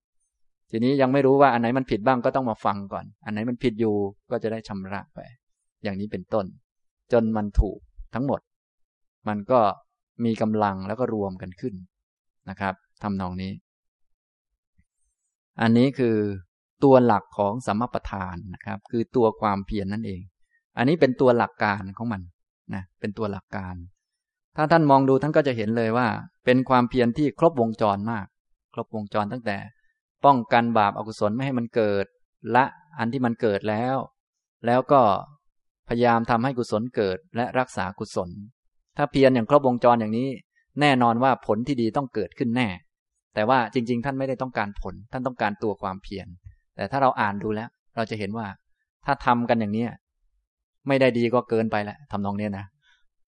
[0.71, 3.95] ทีนี้ยังไม่รู้ว่าอันไหนมันผิดบ้างก็ต้องมาฟังก่อน อันไหนมันผิดอยู่
[4.31, 5.19] ก็จะได้ชำระไป
[5.83, 6.45] อย่างนี้เป็นต้น
[7.13, 7.79] จนมันถูก
[8.13, 8.39] ทั้งหมด
[9.27, 9.59] มันก็
[10.25, 11.73] มีกำลังแล้วก็รวมกันขึ้น
[12.49, 13.51] นะครับทำนองนี้
[15.61, 16.17] อันนี้คือ
[16.83, 20.21] ตัวหลักของสัมมาประธานนะครับ คือตัวความเพียรนนั่นเอง
[20.77, 22.21] อันนี้เป็นตัวหลักการของมัน
[22.73, 23.75] นะเป็นตัวหลักการ
[24.55, 26.07] ถ้าท่านมองดูท่านก็จะเห็นเลยว่า
[26.45, 28.25] เป็นความเพียรที่ครบวงจรมาก
[28.73, 29.57] ครบวงจรตั้งแต่
[30.25, 32.05] ป้องกันบาปอากุศลไม่ให้มันเกิด
[32.55, 32.65] ละ
[32.97, 33.95] อันที่มันเกิดแล้ว
[34.65, 35.01] แล้วก็
[35.89, 38.29] พยายามทำให้กุศลเกิดและรักษากุศล
[38.97, 40.29] ถ้าเพียรอย่างครบวงจรอย่างนี้
[40.81, 42.67] แน่นอนว่าผลที่ดีต้องเกิดขึ้นแน่
[43.35, 46.27] แต่ว่าจริง ๆ ท่านไม่ได้ต้องการผล ท่านต้องการตัวความเพียร
[46.75, 48.47] แต่ถ้าเราอ่านดูแล้ว เราจะเห็นว่า
[49.05, 49.89] ถ้าทำกันอย่างเนี้ย
[50.87, 52.65] ไม่ได้ดีก็เกินไปแหละทำนองเนี้ยนะ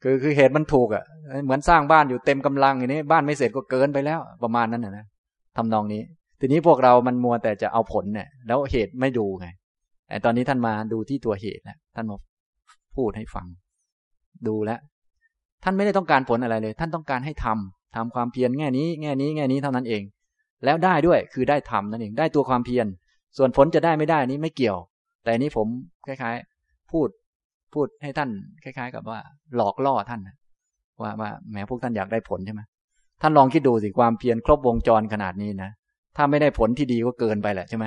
[0.03, 1.03] คือคือเหตุมันถูกอะ
[1.45, 5.06] เหมือนสร้างบ้านอยู่เต็มกำลังอย่างนี้ บ้านไม่เสร็จก็เกินไปแล้วประมาณนั้นนะ
[5.58, 6.01] ทำนองนี้
[6.39, 9.47] ทีนี้พวกเรามันมัวแต่จะเอาผลเนี่ยแล้วเหตุไม่ดูไง
[10.10, 12.18] แต่ตอนนี้ท่านมาดูที่ตัวเหตุแล้วท่านมา
[12.95, 13.45] พูดให้ฟัง
[14.47, 14.72] ดูแล
[15.64, 20.04] ท่านไม่ได้ต้องการผลอะไรเลย ท่านต้องการให้ทำ ทำความเพียรแง่นี้แง่นี้แง่นี้เท่านั้นเอง
[20.66, 22.86] แล้วได้ด้วยคือได้ทำนั่นเองได้ตัวความเพียร
[23.38, 24.78] ส่วนผลจะได้ไม่ได้นี้ไม่เกี่ยว
[25.24, 25.68] แต่นี้ผม
[26.08, 27.10] คล้ายๆ พูด
[27.74, 28.30] พูดให้ท่าน
[28.64, 29.20] คล้าย ๆ กับว่า
[29.56, 30.22] หลอกล่อท่าน
[31.02, 32.62] ว่าว่าแม้พวกท่านอยากได้ผลใช่ไหม
[33.22, 35.72] ท่านลองคิดดูสิความเพียรครบวงจรขนาดนี้นะ
[36.16, 37.86] ถ้าไม่ได้ผลที่ดีก็เกินไปแหละใช่ไหม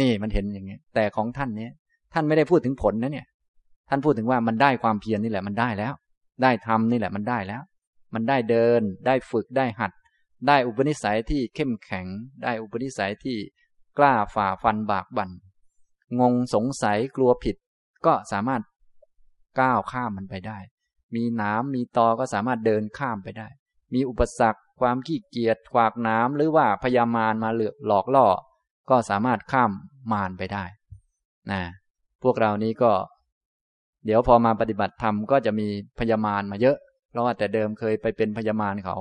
[0.00, 1.70] นี่มันเห็นอย่างนี้แต่ของท่านเนี้ย
[2.12, 3.26] ท่านไม่ได้พูดถึงผลนะเนี่ย
[3.88, 5.92] ท่านพูดถึงว่ามันได้ความเพียรนี่แหละมันได้แล้ว
[6.42, 7.62] ได้ทำนี่แหละมันได้แล้ว
[8.14, 9.92] มันได้เดิน ได้ฝึกได้หัด
[10.48, 12.06] ได้อุปนิสัยที่เข้มแข็ง
[12.42, 13.38] ได้อุปนิสัยที่
[13.98, 15.30] กล้าฝ่าฟันบากบัน่น
[16.20, 17.56] งงสงสัยกลัวผิด
[18.06, 18.62] ก็สามารถ
[19.60, 20.58] ก้าวข้ามมันไปได้
[21.14, 23.48] มีน้ำมีตอก็สามารถเดินข้ามไปได้
[23.94, 28.26] มีอุปสรรค ความขี้เกียจขวากน้ำหรือว่าพยามารมาเหลือหลอกล่อ
[28.90, 29.70] ก็สามารถข้าม
[30.12, 30.64] มารไปได้
[31.50, 31.62] นะ
[32.22, 32.92] พวกเรานี้ก็
[34.04, 35.66] เดี๋ยวพอมาปฏิบัติธรรมก็จะมี
[35.98, 36.76] พยามารมาเยอะ
[37.12, 38.96] เพราะว่าแต่เดิมเคยไปเป็นพยามารเขา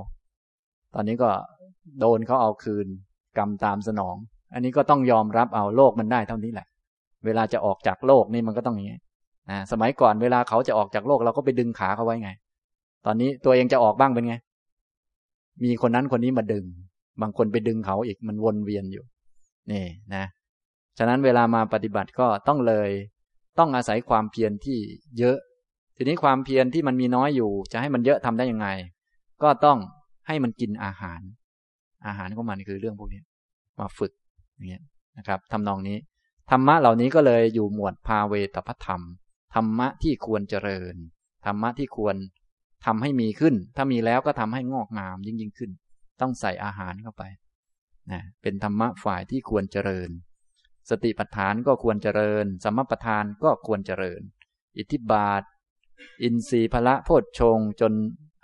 [0.93, 1.29] ตอนนี้ก็
[1.99, 2.87] โดนเขาเอาคืน
[3.37, 4.15] กรรมตามสนอง
[4.53, 6.67] อันนี้ก็ต้องยอมรับเอาโลกมันได้เท่านี้แหละ
[7.25, 8.97] เวลาจะออกจากโลกนี่มันก็ต้องอย่างนี้
[9.49, 12.31] นะสมัยก่อนเวลาเขาจะออกจากโลกเราก็ไปดึงขาเขาไว้ไง
[13.05, 14.35] ตอนนี้ตัวเองจะออกบ้างเป็นไง
[15.63, 16.65] มีคนนั้นคนนี้มาดึง
[17.21, 19.05] บางคนไปดึงเขาอีกมันวนเวียนอยู่
[19.71, 19.85] นี่
[20.15, 20.25] นะ
[20.97, 22.89] ฉะนั้นเวลามาปฏิบัติก็ต้องเลย
[23.59, 24.77] ต้องอาศัยความเพียรที่
[25.19, 25.37] เยอะ
[26.01, 28.67] ทีนี้ความเพียรที่มันมีน้อยอยู่ จะให้มันเยอะทำได้ยังไง
[29.43, 29.77] ก็ต้อง
[30.27, 31.21] ให้มันกินอาหาร
[32.07, 33.21] อาหารของมันคือเรื่องพวกนี้
[33.79, 34.11] มาฝึก
[34.55, 34.83] อย่างเงี้ย
[35.17, 35.97] นะครับทำนองนี้
[36.51, 39.01] ธรรมะเหล่านี้ก็เลยอยู่หมวดภาเวตพธรรม
[39.55, 40.95] ธรรมะที่ควรเจริญ
[41.45, 42.15] ธรรมะที่ควร
[42.85, 45.71] ทำให้มีขึ้น ถ้ามีแล้วก็ทำให้งอกงามยิ่งยิ่งขึ้น
[46.21, 47.23] ต้องใส่อาหารเข้าไป
[48.11, 50.09] นะเป็นธรรมะฝ่ายที่ควรเจริญ
[50.89, 54.21] สติปัฏฐานก็ควรเจริญ สัมปัฏฐานก็ควรเจริญ
[54.77, 55.43] อิทธิบาท
[56.21, 57.93] อินทรีย์พละโพชฌงจน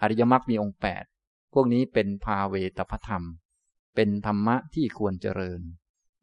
[0.02, 1.04] อริยมรรคมีองค์แปด
[1.54, 3.24] พวกนี้เป็นพาเวตพธรรม
[3.96, 5.62] เป็นธรรมะที่ควรเจริญ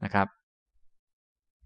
[0.04, 0.28] นะครับ